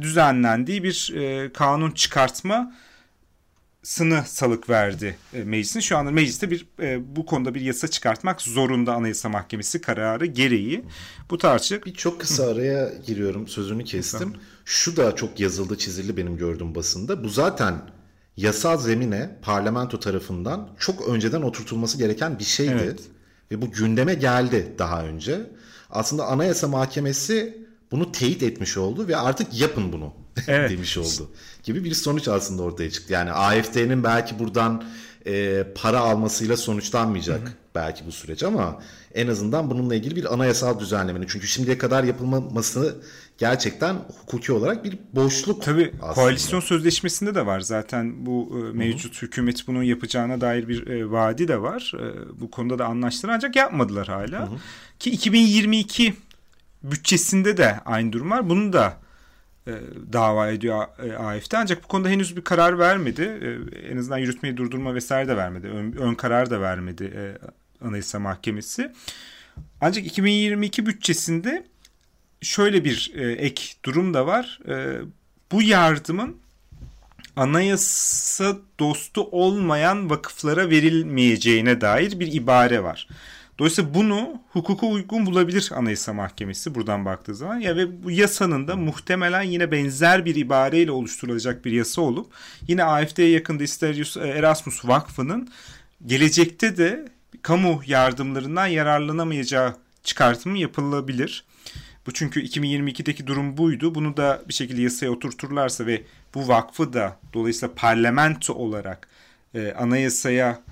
düzenlendiği 0.00 0.82
bir 0.82 1.14
e, 1.14 1.52
kanun 1.52 1.90
çıkartma 1.90 2.74
sını 3.82 4.22
salık 4.26 4.70
verdi 4.70 5.16
e, 5.34 5.44
meclisin. 5.44 5.80
Şu 5.80 5.96
anda 5.96 6.10
mecliste 6.10 6.50
bir 6.50 6.66
e, 6.80 7.16
bu 7.16 7.26
konuda 7.26 7.54
bir 7.54 7.60
yasa 7.60 7.88
çıkartmak 7.88 8.42
zorunda 8.42 8.94
Anayasa 8.94 9.28
Mahkemesi 9.28 9.80
kararı 9.80 10.26
gereği. 10.26 10.84
Bu 11.30 11.38
tartışacak. 11.38 11.86
Bir 11.86 11.94
çok 11.94 12.20
kısa 12.20 12.46
araya 12.46 12.92
giriyorum 13.06 13.48
sözünü 13.48 13.84
kestim. 13.84 14.34
Şu 14.64 14.96
da 14.96 15.16
çok 15.16 15.40
yazıldı 15.40 15.78
çizildi 15.78 16.16
benim 16.16 16.36
gördüğüm 16.36 16.74
basında. 16.74 17.24
Bu 17.24 17.28
zaten 17.28 17.74
yasal 18.36 18.78
zemine 18.78 19.38
parlamento 19.42 20.00
tarafından 20.00 20.68
çok 20.78 21.08
önceden 21.08 21.42
oturtulması 21.42 21.98
gereken 21.98 22.38
bir 22.38 22.44
şeydi. 22.44 22.80
Evet. 22.82 23.00
Ve 23.50 23.62
bu 23.62 23.70
gündeme 23.70 24.14
geldi 24.14 24.74
daha 24.78 25.04
önce. 25.04 25.50
Aslında 25.90 26.26
Anayasa 26.26 26.68
Mahkemesi 26.68 27.66
bunu 27.90 28.12
teyit 28.12 28.42
etmiş 28.42 28.76
oldu 28.76 29.08
ve 29.08 29.16
artık 29.16 29.60
yapın 29.60 29.92
bunu 29.92 30.21
evet. 30.48 30.70
demiş 30.76 30.98
oldu. 30.98 31.30
Gibi 31.62 31.84
bir 31.84 31.94
sonuç 31.94 32.28
aslında 32.28 32.62
ortaya 32.62 32.90
çıktı. 32.90 33.12
Yani 33.12 33.32
AFD'nin 33.32 34.04
belki 34.04 34.38
buradan 34.38 34.84
e, 35.26 35.64
para 35.74 36.00
almasıyla 36.00 36.56
sonuçlanmayacak 36.56 37.40
hı 37.40 37.44
hı. 37.46 37.52
belki 37.74 38.06
bu 38.06 38.12
süreç 38.12 38.42
ama 38.42 38.82
en 39.14 39.28
azından 39.28 39.70
bununla 39.70 39.94
ilgili 39.94 40.16
bir 40.16 40.34
anayasal 40.34 40.80
düzenlemenin. 40.80 41.26
Çünkü 41.26 41.46
şimdiye 41.46 41.78
kadar 41.78 42.04
yapılmaması 42.04 42.96
gerçekten 43.38 43.94
hukuki 43.94 44.52
olarak 44.52 44.84
bir 44.84 44.98
boşluk 45.12 45.62
Tabii 45.62 45.92
aslında. 45.94 46.14
koalisyon 46.14 46.60
sözleşmesinde 46.60 47.34
de 47.34 47.46
var 47.46 47.60
zaten 47.60 48.26
bu 48.26 48.50
e, 48.58 48.76
mevcut 48.76 49.14
Hı-hı. 49.14 49.22
hükümet 49.22 49.66
bunu 49.66 49.84
yapacağına 49.84 50.40
dair 50.40 50.68
bir 50.68 50.86
e, 50.86 51.10
vaadi 51.10 51.48
de 51.48 51.62
var. 51.62 51.92
E, 51.98 52.40
bu 52.40 52.50
konuda 52.50 52.78
da 52.78 52.86
anlaştılar 52.86 53.34
ancak 53.34 53.56
yapmadılar 53.56 54.08
hala. 54.08 54.40
Hı-hı. 54.40 54.56
Ki 54.98 55.10
2022 55.10 56.14
bütçesinde 56.82 57.56
de 57.56 57.80
aynı 57.84 58.12
durum 58.12 58.30
var. 58.30 58.48
Bunu 58.48 58.72
da 58.72 59.01
e, 59.66 59.72
dava 60.12 60.48
ediyor 60.50 60.86
e, 61.04 61.12
AFD 61.12 61.52
ancak 61.56 61.84
bu 61.84 61.88
konuda 61.88 62.08
henüz 62.08 62.36
bir 62.36 62.44
karar 62.44 62.78
vermedi. 62.78 63.22
E, 63.22 63.48
en 63.92 63.96
azından 63.96 64.18
yürütmeyi 64.18 64.56
durdurma 64.56 64.94
vesaire 64.94 65.28
de 65.28 65.36
vermedi. 65.36 65.66
Ön, 65.66 65.92
ön 65.92 66.14
karar 66.14 66.50
da 66.50 66.60
vermedi 66.60 67.12
e, 67.16 67.22
Anayasa 67.86 68.18
Mahkemesi. 68.18 68.92
Ancak 69.80 70.06
2022 70.06 70.86
bütçesinde 70.86 71.66
şöyle 72.40 72.84
bir 72.84 73.12
e, 73.14 73.32
ek 73.32 73.62
durum 73.84 74.14
da 74.14 74.26
var. 74.26 74.60
E, 74.68 74.98
bu 75.52 75.62
yardımın 75.62 76.36
anayasa 77.36 78.56
dostu 78.78 79.22
olmayan 79.22 80.10
vakıflara 80.10 80.70
verilmeyeceğine 80.70 81.80
dair 81.80 82.20
bir 82.20 82.32
ibare 82.32 82.82
var. 82.82 83.08
Dolayısıyla 83.62 83.94
bunu 83.94 84.40
hukuka 84.52 84.86
uygun 84.86 85.26
bulabilir 85.26 85.70
Anayasa 85.74 86.12
Mahkemesi 86.12 86.74
buradan 86.74 87.04
baktığı 87.04 87.34
zaman. 87.34 87.60
Ya 87.60 87.76
ve 87.76 88.04
bu 88.04 88.10
yasanın 88.10 88.68
da 88.68 88.76
muhtemelen 88.76 89.42
yine 89.42 89.72
benzer 89.72 90.24
bir 90.24 90.34
ibareyle 90.34 90.90
oluşturulacak 90.90 91.64
bir 91.64 91.72
yasa 91.72 92.02
olup 92.02 92.32
yine 92.68 92.84
AFD'ye 92.84 93.28
yakın 93.28 93.58
Disterius 93.58 94.16
Erasmus 94.16 94.84
Vakfı'nın 94.84 95.48
gelecekte 96.06 96.76
de 96.76 97.08
kamu 97.42 97.82
yardımlarından 97.86 98.66
yararlanamayacağı 98.66 99.76
çıkartımı 100.02 100.58
yapılabilir. 100.58 101.44
Bu 102.06 102.12
çünkü 102.12 102.44
2022'deki 102.44 103.26
durum 103.26 103.56
buydu. 103.56 103.94
Bunu 103.94 104.16
da 104.16 104.42
bir 104.48 104.54
şekilde 104.54 104.82
yasaya 104.82 105.10
oturturlarsa 105.10 105.86
ve 105.86 106.02
bu 106.34 106.48
vakfı 106.48 106.92
da 106.92 107.16
dolayısıyla 107.34 107.74
parlamento 107.74 108.54
olarak 108.54 109.08
e, 109.54 109.72
anayasaya 109.72 110.62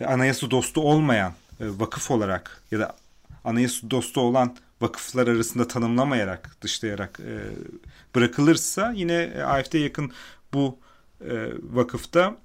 e, 0.00 0.04
anayasa 0.04 0.50
dostu 0.50 0.80
olmayan 0.80 1.30
e, 1.30 1.41
vakıf 1.68 2.10
olarak 2.10 2.62
ya 2.70 2.78
da 2.78 2.96
anayasa 3.44 3.90
dostu 3.90 4.20
olan 4.20 4.56
vakıflar 4.80 5.28
arasında 5.28 5.68
tanımlamayarak, 5.68 6.56
dışlayarak 6.62 7.20
e, 7.20 7.40
bırakılırsa 8.14 8.92
yine 8.96 9.14
e, 9.14 9.42
AFD 9.42 9.74
yakın 9.74 10.12
bu 10.52 10.78
e, 11.20 11.50
vakıfta 11.62 12.36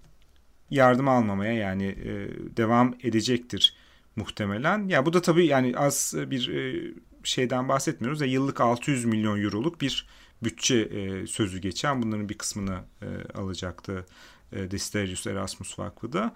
yardım 0.70 1.07
almamaya 1.07 1.53
yani 1.53 1.86
e, 1.86 2.30
devam 2.57 2.95
edecektir 3.03 3.76
muhtemelen. 4.15 4.88
Ya 4.88 5.05
bu 5.05 5.13
da 5.13 5.22
tabii 5.22 5.45
yani 5.45 5.78
az 5.78 6.13
bir 6.18 6.49
e, 6.49 6.93
şeyden 7.24 7.70
bahsetmiyoruz. 7.70 8.22
Ya 8.22 8.28
yıllık 8.28 8.61
600 8.61 9.05
milyon 9.05 9.43
euroluk 9.43 9.82
bir 9.82 10.07
bütçe 10.43 10.76
e, 10.76 11.28
sözü 11.28 11.59
geçen 11.59 12.01
bunların 12.01 12.30
bir 12.30 12.38
kısmını 12.38 12.80
e, 13.01 13.07
alacaktı 13.39 14.05
e, 14.51 14.72
Desterius 14.72 15.28
Erasmus 15.28 15.80
Vakfı 15.80 16.13
da. 16.13 16.36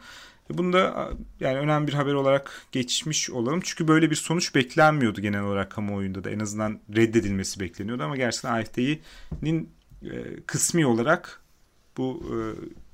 Bunu 0.50 0.74
da 0.74 1.10
yani 1.40 1.58
önemli 1.58 1.88
bir 1.88 1.94
haber 1.94 2.14
olarak 2.14 2.66
geçmiş 2.72 3.30
olalım. 3.30 3.62
Çünkü 3.64 3.88
böyle 3.88 4.12
bir 4.12 4.16
sonuç 4.16 4.56
beklenmiyordu 4.56 5.22
genel 5.22 5.42
olarak 5.42 5.72
kamuoyunda 5.72 6.24
da. 6.24 6.30
En 6.30 6.40
azından 6.40 6.80
reddedilmesi 6.96 7.60
bekleniyordu 7.60 8.04
ama 8.04 8.16
gerçekten 8.16 8.54
AFD'nin 8.54 9.70
e, 10.04 10.42
kısmi 10.46 10.86
olarak 10.86 11.42
bu 11.98 12.24
e, 12.26 12.38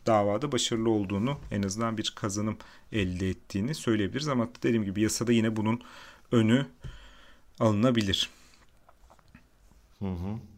davada 0.06 0.52
başarılı 0.52 0.90
olduğunu 0.90 1.40
en 1.52 1.64
azından 1.64 1.98
bir 1.98 2.14
kazanım 2.16 2.58
elde 2.92 3.30
ettiğini 3.30 3.76
söyleyebiliriz. 3.76 4.28
Ama 4.28 4.50
dediğim 4.64 4.84
gibi 4.84 5.02
yasada 5.02 5.32
yine 5.32 5.56
bunun 5.56 5.82
önü 6.32 6.66
alınabilir. 7.60 8.30
Hı 10.00 10.06
hı. 10.06 10.57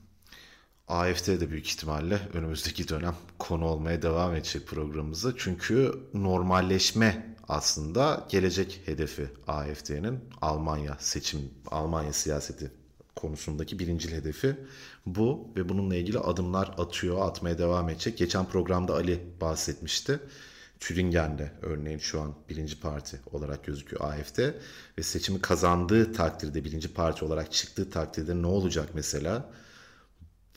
AFD 0.90 1.28
de 1.28 1.50
büyük 1.50 1.68
ihtimalle 1.68 2.20
önümüzdeki 2.34 2.88
dönem 2.88 3.16
konu 3.40 3.66
olmaya 3.66 4.02
devam 4.02 4.36
edecek 4.36 4.68
programımızda. 4.68 5.34
Çünkü 5.38 5.94
normalleşme 6.14 7.36
aslında 7.48 8.28
gelecek 8.30 8.82
hedefi 8.86 9.30
AFD'nin 9.48 10.20
Almanya 10.42 10.98
seçim, 11.00 11.40
Almanya 11.68 12.14
siyaseti 12.14 12.72
konusundaki 13.16 13.80
birincil 13.80 14.12
hedefi 14.12 14.56
bu 15.06 15.48
ve 15.56 15.70
bununla 15.70 15.96
ilgili 15.96 16.20
adımlar 16.20 16.76
atıyor, 16.78 17.28
atmaya 17.28 17.58
devam 17.58 17.90
edecek. 17.90 18.18
Geçen 18.18 18.46
programda 18.46 18.94
Ali 18.94 19.20
bahsetmişti. 19.42 20.20
Türingen'de 20.80 21.52
örneğin 21.62 22.00
şu 22.00 22.22
an 22.22 22.36
birinci 22.50 22.80
parti 22.80 23.20
olarak 23.32 23.66
gözüküyor 23.66 24.04
AFD 24.04 24.40
ve 24.98 25.04
seçimi 25.04 25.42
kazandığı 25.42 26.14
takdirde 26.14 26.64
birinci 26.64 26.94
parti 26.94 27.26
olarak 27.26 27.52
çıktığı 27.52 27.90
takdirde 27.90 28.42
ne 28.42 28.48
olacak 28.48 28.90
mesela? 28.94 29.50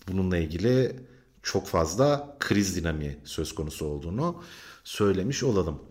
Bununla 0.08 0.36
ilgili 0.36 0.96
çok 1.42 1.66
fazla 1.66 2.36
kriz 2.40 2.76
dinamiği 2.76 3.16
söz 3.24 3.54
konusu 3.54 3.86
olduğunu 3.86 4.42
söylemiş 4.84 5.42
olalım. 5.42 5.82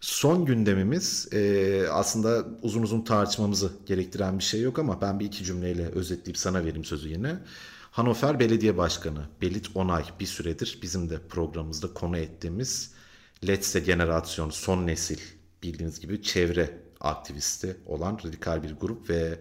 Son 0.00 0.44
gündemimiz 0.44 1.28
e, 1.32 1.88
aslında 1.90 2.46
uzun 2.62 2.82
uzun 2.82 3.02
tartışmamızı 3.02 3.72
gerektiren 3.86 4.38
bir 4.38 4.44
şey 4.44 4.60
yok 4.60 4.78
ama 4.78 5.00
ben 5.00 5.20
bir 5.20 5.26
iki 5.26 5.44
cümleyle 5.44 5.88
özetleyip 5.88 6.38
sana 6.38 6.64
vereyim 6.64 6.84
sözü 6.84 7.08
yine. 7.08 7.38
Hannover 7.90 8.40
Belediye 8.40 8.76
Başkanı 8.76 9.26
Belit 9.42 9.70
Onay 9.74 10.04
bir 10.20 10.26
süredir 10.26 10.78
bizim 10.82 11.10
de 11.10 11.18
programımızda 11.28 11.94
konu 11.94 12.18
ettiğimiz 12.18 12.92
Letzte 13.46 13.80
Generasyon 13.80 14.50
son 14.50 14.86
nesil 14.86 15.18
bildiğiniz 15.62 16.00
gibi 16.00 16.22
çevre 16.22 16.80
aktivisti 17.00 17.76
olan 17.86 18.18
radikal 18.24 18.62
bir 18.62 18.72
grup 18.72 19.10
ve 19.10 19.40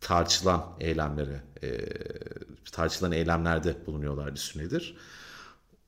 tartışılan 0.00 0.76
eylemlere, 0.80 1.42
e, 1.62 1.68
tartışılan 2.78 3.12
eylemlerde 3.12 3.76
bulunuyorlar 3.86 4.34
bir 4.34 4.38
süredir. 4.38 4.96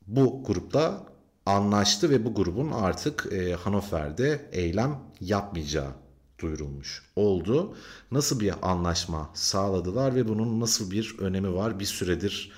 Bu 0.06 0.44
grupta 0.46 1.06
anlaştı 1.46 2.10
ve 2.10 2.24
bu 2.24 2.34
grubun 2.34 2.72
artık 2.72 3.28
e, 3.32 3.52
Hannover'de 3.54 4.48
eylem 4.52 4.98
yapmayacağı 5.20 5.90
duyurulmuş 6.38 7.02
oldu. 7.16 7.76
Nasıl 8.10 8.40
bir 8.40 8.54
anlaşma 8.62 9.30
sağladılar 9.34 10.14
ve 10.14 10.28
bunun 10.28 10.60
nasıl 10.60 10.90
bir 10.90 11.16
önemi 11.18 11.54
var 11.54 11.80
bir 11.80 11.84
süredir 11.84 12.52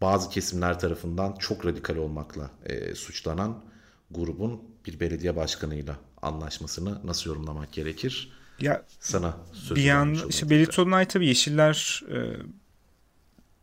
bazı 0.00 0.30
kesimler 0.30 0.80
tarafından 0.80 1.36
çok 1.38 1.66
radikal 1.66 1.96
olmakla 1.96 2.50
e, 2.66 2.94
suçlanan 2.94 3.64
grubun 4.10 4.60
bir 4.86 5.00
belediye 5.00 5.36
başkanıyla 5.36 5.96
anlaşmasını 6.22 7.06
nasıl 7.06 7.30
yorumlamak 7.30 7.72
gerekir? 7.72 8.32
Ya 8.60 8.82
sana 9.00 9.36
bir 9.70 9.82
yan 9.82 10.18
işte 10.28 10.50
Belit 10.50 10.74
Solunay 10.74 11.08
tabii 11.08 11.26
Yeşiller 11.26 12.02
e, 12.12 12.18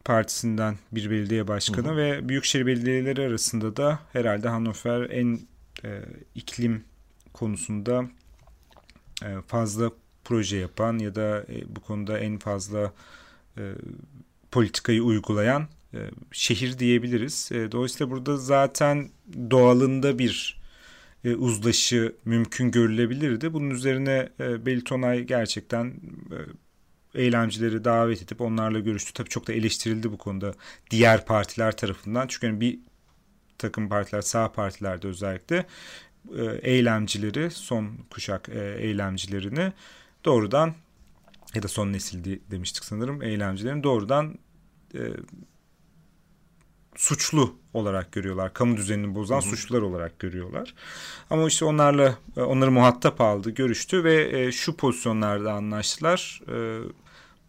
Partisi'nden 0.07 0.77
bir 0.91 1.11
belediye 1.11 1.47
başkanı 1.47 1.87
Hı-hı. 1.87 1.97
ve 1.97 2.29
büyükşehir 2.29 2.65
belediyeleri 2.65 3.21
arasında 3.21 3.77
da 3.77 3.99
herhalde 4.13 4.49
Hannover 4.49 5.09
en 5.09 5.39
e, 5.83 6.01
iklim 6.35 6.83
konusunda 7.33 8.09
e, 9.23 9.27
fazla 9.47 9.91
proje 10.23 10.57
yapan 10.57 10.97
ya 10.97 11.15
da 11.15 11.45
e, 11.49 11.75
bu 11.75 11.79
konuda 11.79 12.19
en 12.19 12.39
fazla 12.39 12.93
e, 13.57 13.73
politikayı 14.51 15.03
uygulayan 15.03 15.67
e, 15.93 15.99
şehir 16.31 16.79
diyebiliriz. 16.79 17.49
E, 17.51 17.71
dolayısıyla 17.71 18.11
burada 18.11 18.37
zaten 18.37 19.09
doğalında 19.51 20.19
bir 20.19 20.61
e, 21.23 21.35
uzlaşı 21.35 22.15
mümkün 22.25 22.71
görülebilirdi. 22.71 23.53
Bunun 23.53 23.69
üzerine 23.69 24.29
e, 24.39 24.65
Belitonay 24.65 25.23
gerçekten 25.23 25.85
e, 26.31 26.37
eylemcileri 27.17 27.83
davet 27.83 28.21
edip 28.21 28.41
onlarla 28.41 28.79
görüştü. 28.79 29.13
Tabii 29.13 29.29
çok 29.29 29.47
da 29.47 29.53
eleştirildi 29.53 30.11
bu 30.11 30.17
konuda 30.17 30.53
diğer 30.89 31.25
partiler 31.25 31.77
tarafından. 31.77 32.27
Çünkü 32.27 32.47
hani 32.47 32.61
bir 32.61 32.79
takım 33.57 33.89
partiler 33.89 34.21
sağ 34.21 34.51
partilerde 34.51 35.07
özellikle 35.07 35.65
eylemcileri 36.61 37.51
son 37.51 37.97
kuşak 38.09 38.49
eylemcilerini 38.79 39.73
doğrudan 40.25 40.75
ya 41.55 41.63
da 41.63 41.67
son 41.67 41.93
nesil 41.93 42.39
demiştik 42.51 42.83
sanırım 42.83 43.23
eylemcilerin 43.23 43.83
doğrudan 43.83 44.39
e, 44.95 44.99
suçlu 46.95 47.55
olarak 47.73 48.11
görüyorlar. 48.11 48.53
Kamu 48.53 48.77
düzenini 48.77 49.15
bozan 49.15 49.41
Hı-hı. 49.41 49.49
suçlular 49.49 49.81
olarak 49.81 50.19
görüyorlar. 50.19 50.73
Ama 51.29 51.47
işte 51.47 51.65
onlarla 51.65 52.17
e, 52.37 52.41
onları 52.41 52.71
muhatap 52.71 53.21
aldı, 53.21 53.49
görüştü 53.49 54.03
ve 54.03 54.39
e, 54.39 54.51
şu 54.51 54.77
pozisyonlarda 54.77 55.53
anlaştılar. 55.53 56.41
E, 56.47 56.79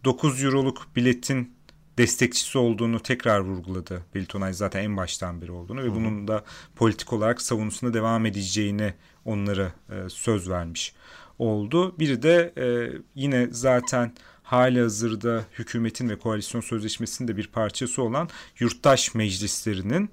9 0.04 0.44
euroluk 0.44 0.86
biletin 0.96 1.58
destekçisi 1.98 2.58
olduğunu 2.58 3.00
tekrar 3.00 3.40
vurguladı 3.40 4.02
Belitonay 4.14 4.52
zaten 4.52 4.84
en 4.84 4.96
baştan 4.96 5.42
beri 5.42 5.52
olduğunu 5.52 5.82
ve 5.82 5.94
bunun 5.94 6.28
da 6.28 6.44
politik 6.76 7.12
olarak 7.12 7.42
savunusuna 7.42 7.94
devam 7.94 8.26
edeceğini 8.26 8.94
onlara 9.24 9.72
e, 9.90 10.08
söz 10.08 10.50
vermiş 10.50 10.94
oldu. 11.38 11.98
Biri 11.98 12.22
de 12.22 12.52
e, 12.58 12.66
yine 13.14 13.48
zaten 13.50 14.12
hali 14.42 14.80
hazırda 14.80 15.44
hükümetin 15.58 16.08
ve 16.08 16.18
koalisyon 16.18 16.60
sözleşmesinin 16.60 17.28
de 17.28 17.36
bir 17.36 17.46
parçası 17.46 18.02
olan 18.02 18.28
yurttaş 18.58 19.14
meclislerinin 19.14 20.10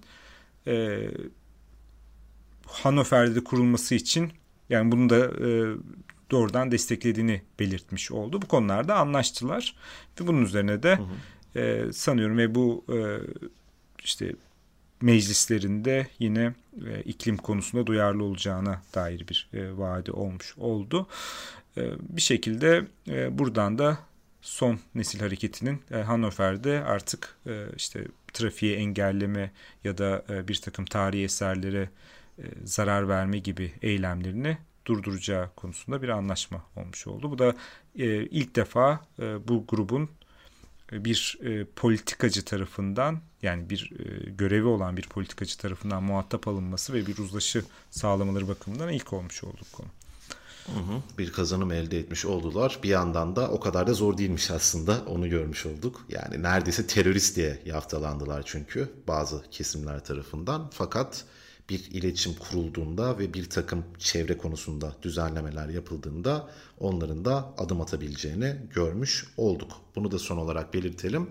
e, 0.68 1.08
Hannover'de 2.68 3.44
kurulması 3.44 3.96
için 3.96 4.32
yani 4.70 4.92
bunu 4.92 5.10
da 5.10 5.18
e, 5.48 5.76
doğrudan 6.32 6.72
desteklediğini 6.72 7.42
belirtmiş 7.60 8.12
oldu. 8.12 8.42
Bu 8.42 8.48
konularda 8.48 8.96
anlaştılar 8.96 9.76
ve 10.22 10.28
bunun 10.28 10.46
üzerine 10.46 10.84
de 10.84 10.98
hı 10.98 11.02
hı. 11.02 11.60
E, 11.60 11.94
sanıyorum 11.94 12.38
ve 12.38 12.56
bu 12.56 12.86
e, 12.90 12.98
işte 14.04 14.36
meclislerinde 15.02 16.08
yine 16.20 16.54
e, 16.88 17.02
iklim 17.02 17.38
konusunda 17.38 17.88
duyarlı 17.88 18.24
olacağına 18.24 18.82
dair 18.96 19.28
bir 19.28 19.50
e, 19.54 19.78
vaadi 19.78 20.12
olmuş 20.12 20.58
oldu. 20.58 21.08
E, 21.78 21.82
bir 22.00 22.22
şekilde 22.22 22.88
e, 23.08 23.38
buradan 23.40 23.78
da 23.78 23.98
son 24.42 24.80
nesil 24.96 25.20
hareketinin 25.20 25.82
e, 25.92 25.96
Hannover'de 25.96 26.84
artık 26.84 27.38
e, 27.48 27.66
işte 27.78 28.08
trafiği 28.34 28.76
engelleme 28.76 29.52
ya 29.84 29.98
da 29.98 30.26
e, 30.30 30.48
bir 30.48 30.56
takım 30.56 30.86
tarihi 30.86 31.24
eserlere 31.24 31.90
e, 32.40 32.44
zarar 32.64 33.10
verme 33.10 33.40
gibi 33.40 33.74
eylemlerini 33.82 34.58
durduracağı 34.86 35.50
konusunda 35.56 36.02
bir 36.02 36.10
anlaşma 36.10 36.66
olmuş 36.76 37.08
oldu. 37.08 37.32
Bu 37.32 37.40
da 37.40 37.56
e, 37.96 38.06
ilk 38.26 38.56
defa 38.56 39.02
e, 39.20 39.48
bu 39.48 39.66
grubun 39.68 40.10
e, 40.92 41.06
bir 41.06 41.38
e, 41.44 41.66
politikacı 41.66 42.46
tarafından 42.46 43.22
yani 43.42 43.70
bir 43.70 43.92
e, 44.00 44.30
görevi 44.30 44.68
olan 44.68 44.98
bir 44.98 45.08
politikacı 45.08 45.58
tarafından 45.58 46.04
muhatap 46.04 46.48
alınması 46.48 46.94
ve 46.94 47.08
bir 47.08 47.18
uzlaşı 47.18 47.66
sağlamaları 47.92 48.48
bakımından 48.48 48.90
ilk 48.90 49.14
olmuş 49.14 49.44
olduk 49.44 49.68
konu. 49.74 49.88
Hı 50.66 50.80
hı, 50.80 51.02
bir 51.18 51.32
kazanım 51.32 51.72
elde 51.72 52.00
etmiş 52.00 52.26
oldular. 52.26 52.80
Bir 52.84 52.90
yandan 52.90 53.36
da 53.36 53.50
o 53.50 53.60
kadar 53.60 53.88
da 53.88 53.94
zor 53.94 54.18
değilmiş 54.18 54.52
aslında 54.52 55.02
onu 55.08 55.30
görmüş 55.30 55.66
olduk. 55.66 56.06
Yani 56.10 56.44
neredeyse 56.44 56.88
terörist 56.88 57.36
diye 57.36 57.62
yaftalandılar 57.66 58.44
çünkü 58.46 58.90
bazı 59.08 59.44
kesimler 59.52 60.04
tarafından. 60.04 60.70
Fakat 60.74 61.26
bir 61.70 61.92
iletişim 61.92 62.34
kurulduğunda 62.34 63.20
ve 63.20 63.34
bir 63.34 63.50
takım 63.50 63.84
çevre 64.00 64.38
konusunda 64.38 64.96
düzenlemeler 65.02 65.70
yapıldığında 65.70 66.50
onların 66.80 67.26
da 67.26 67.54
adım 67.58 67.82
atabileceğini 67.82 68.56
görmüş 68.74 69.28
olduk. 69.38 69.72
Bunu 69.96 70.12
da 70.12 70.20
son 70.20 70.38
olarak 70.38 70.74
belirtelim. 70.74 71.30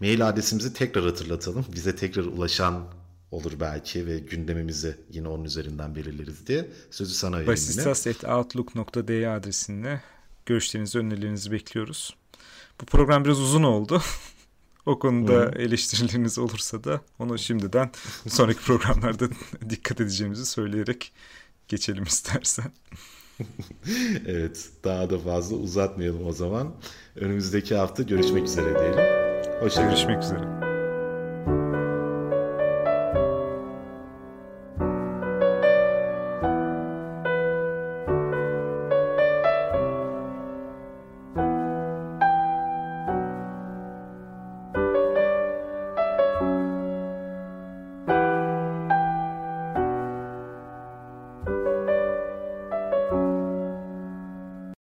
Mail 0.00 0.28
adresimizi 0.28 0.72
tekrar 0.72 1.04
hatırlatalım. 1.04 1.66
Bize 1.74 1.96
tekrar 1.96 2.24
ulaşan 2.24 2.84
olur 3.30 3.52
belki 3.60 4.06
ve 4.06 4.18
gündemimizi 4.18 4.96
yine 5.10 5.28
onun 5.28 5.44
üzerinden 5.44 5.94
belirleriz 5.94 6.46
diye 6.46 6.70
sözü 6.90 7.14
sana 7.14 7.36
vereyim 7.36 7.52
Basistas.outlook.de 7.52 9.28
adresinde 9.28 10.00
görüşlerinizi, 10.46 10.98
önerilerinizi 10.98 11.52
bekliyoruz. 11.52 12.16
Bu 12.80 12.84
program 12.84 13.24
biraz 13.24 13.40
uzun 13.40 13.62
oldu. 13.62 14.02
o 14.86 14.98
konuda 14.98 15.32
Hı. 15.32 15.52
eleştirileriniz 15.58 16.38
olursa 16.38 16.84
da 16.84 17.00
onu 17.18 17.38
şimdiden 17.38 17.90
sonraki 18.28 18.60
programlarda 18.60 19.28
dikkat 19.70 20.00
edeceğimizi 20.00 20.46
söyleyerek 20.46 21.12
geçelim 21.68 22.04
istersen. 22.04 22.72
evet, 24.26 24.70
daha 24.84 25.10
da 25.10 25.18
fazla 25.18 25.56
uzatmayalım 25.56 26.26
o 26.26 26.32
zaman. 26.32 26.74
Önümüzdeki 27.16 27.74
hafta 27.74 28.02
görüşmek 28.02 28.44
üzere 28.44 28.78
diyelim. 28.78 29.26
Hoşçakalın. 29.60 29.90
Görüşmek 29.90 30.22
üzere. 30.22 30.65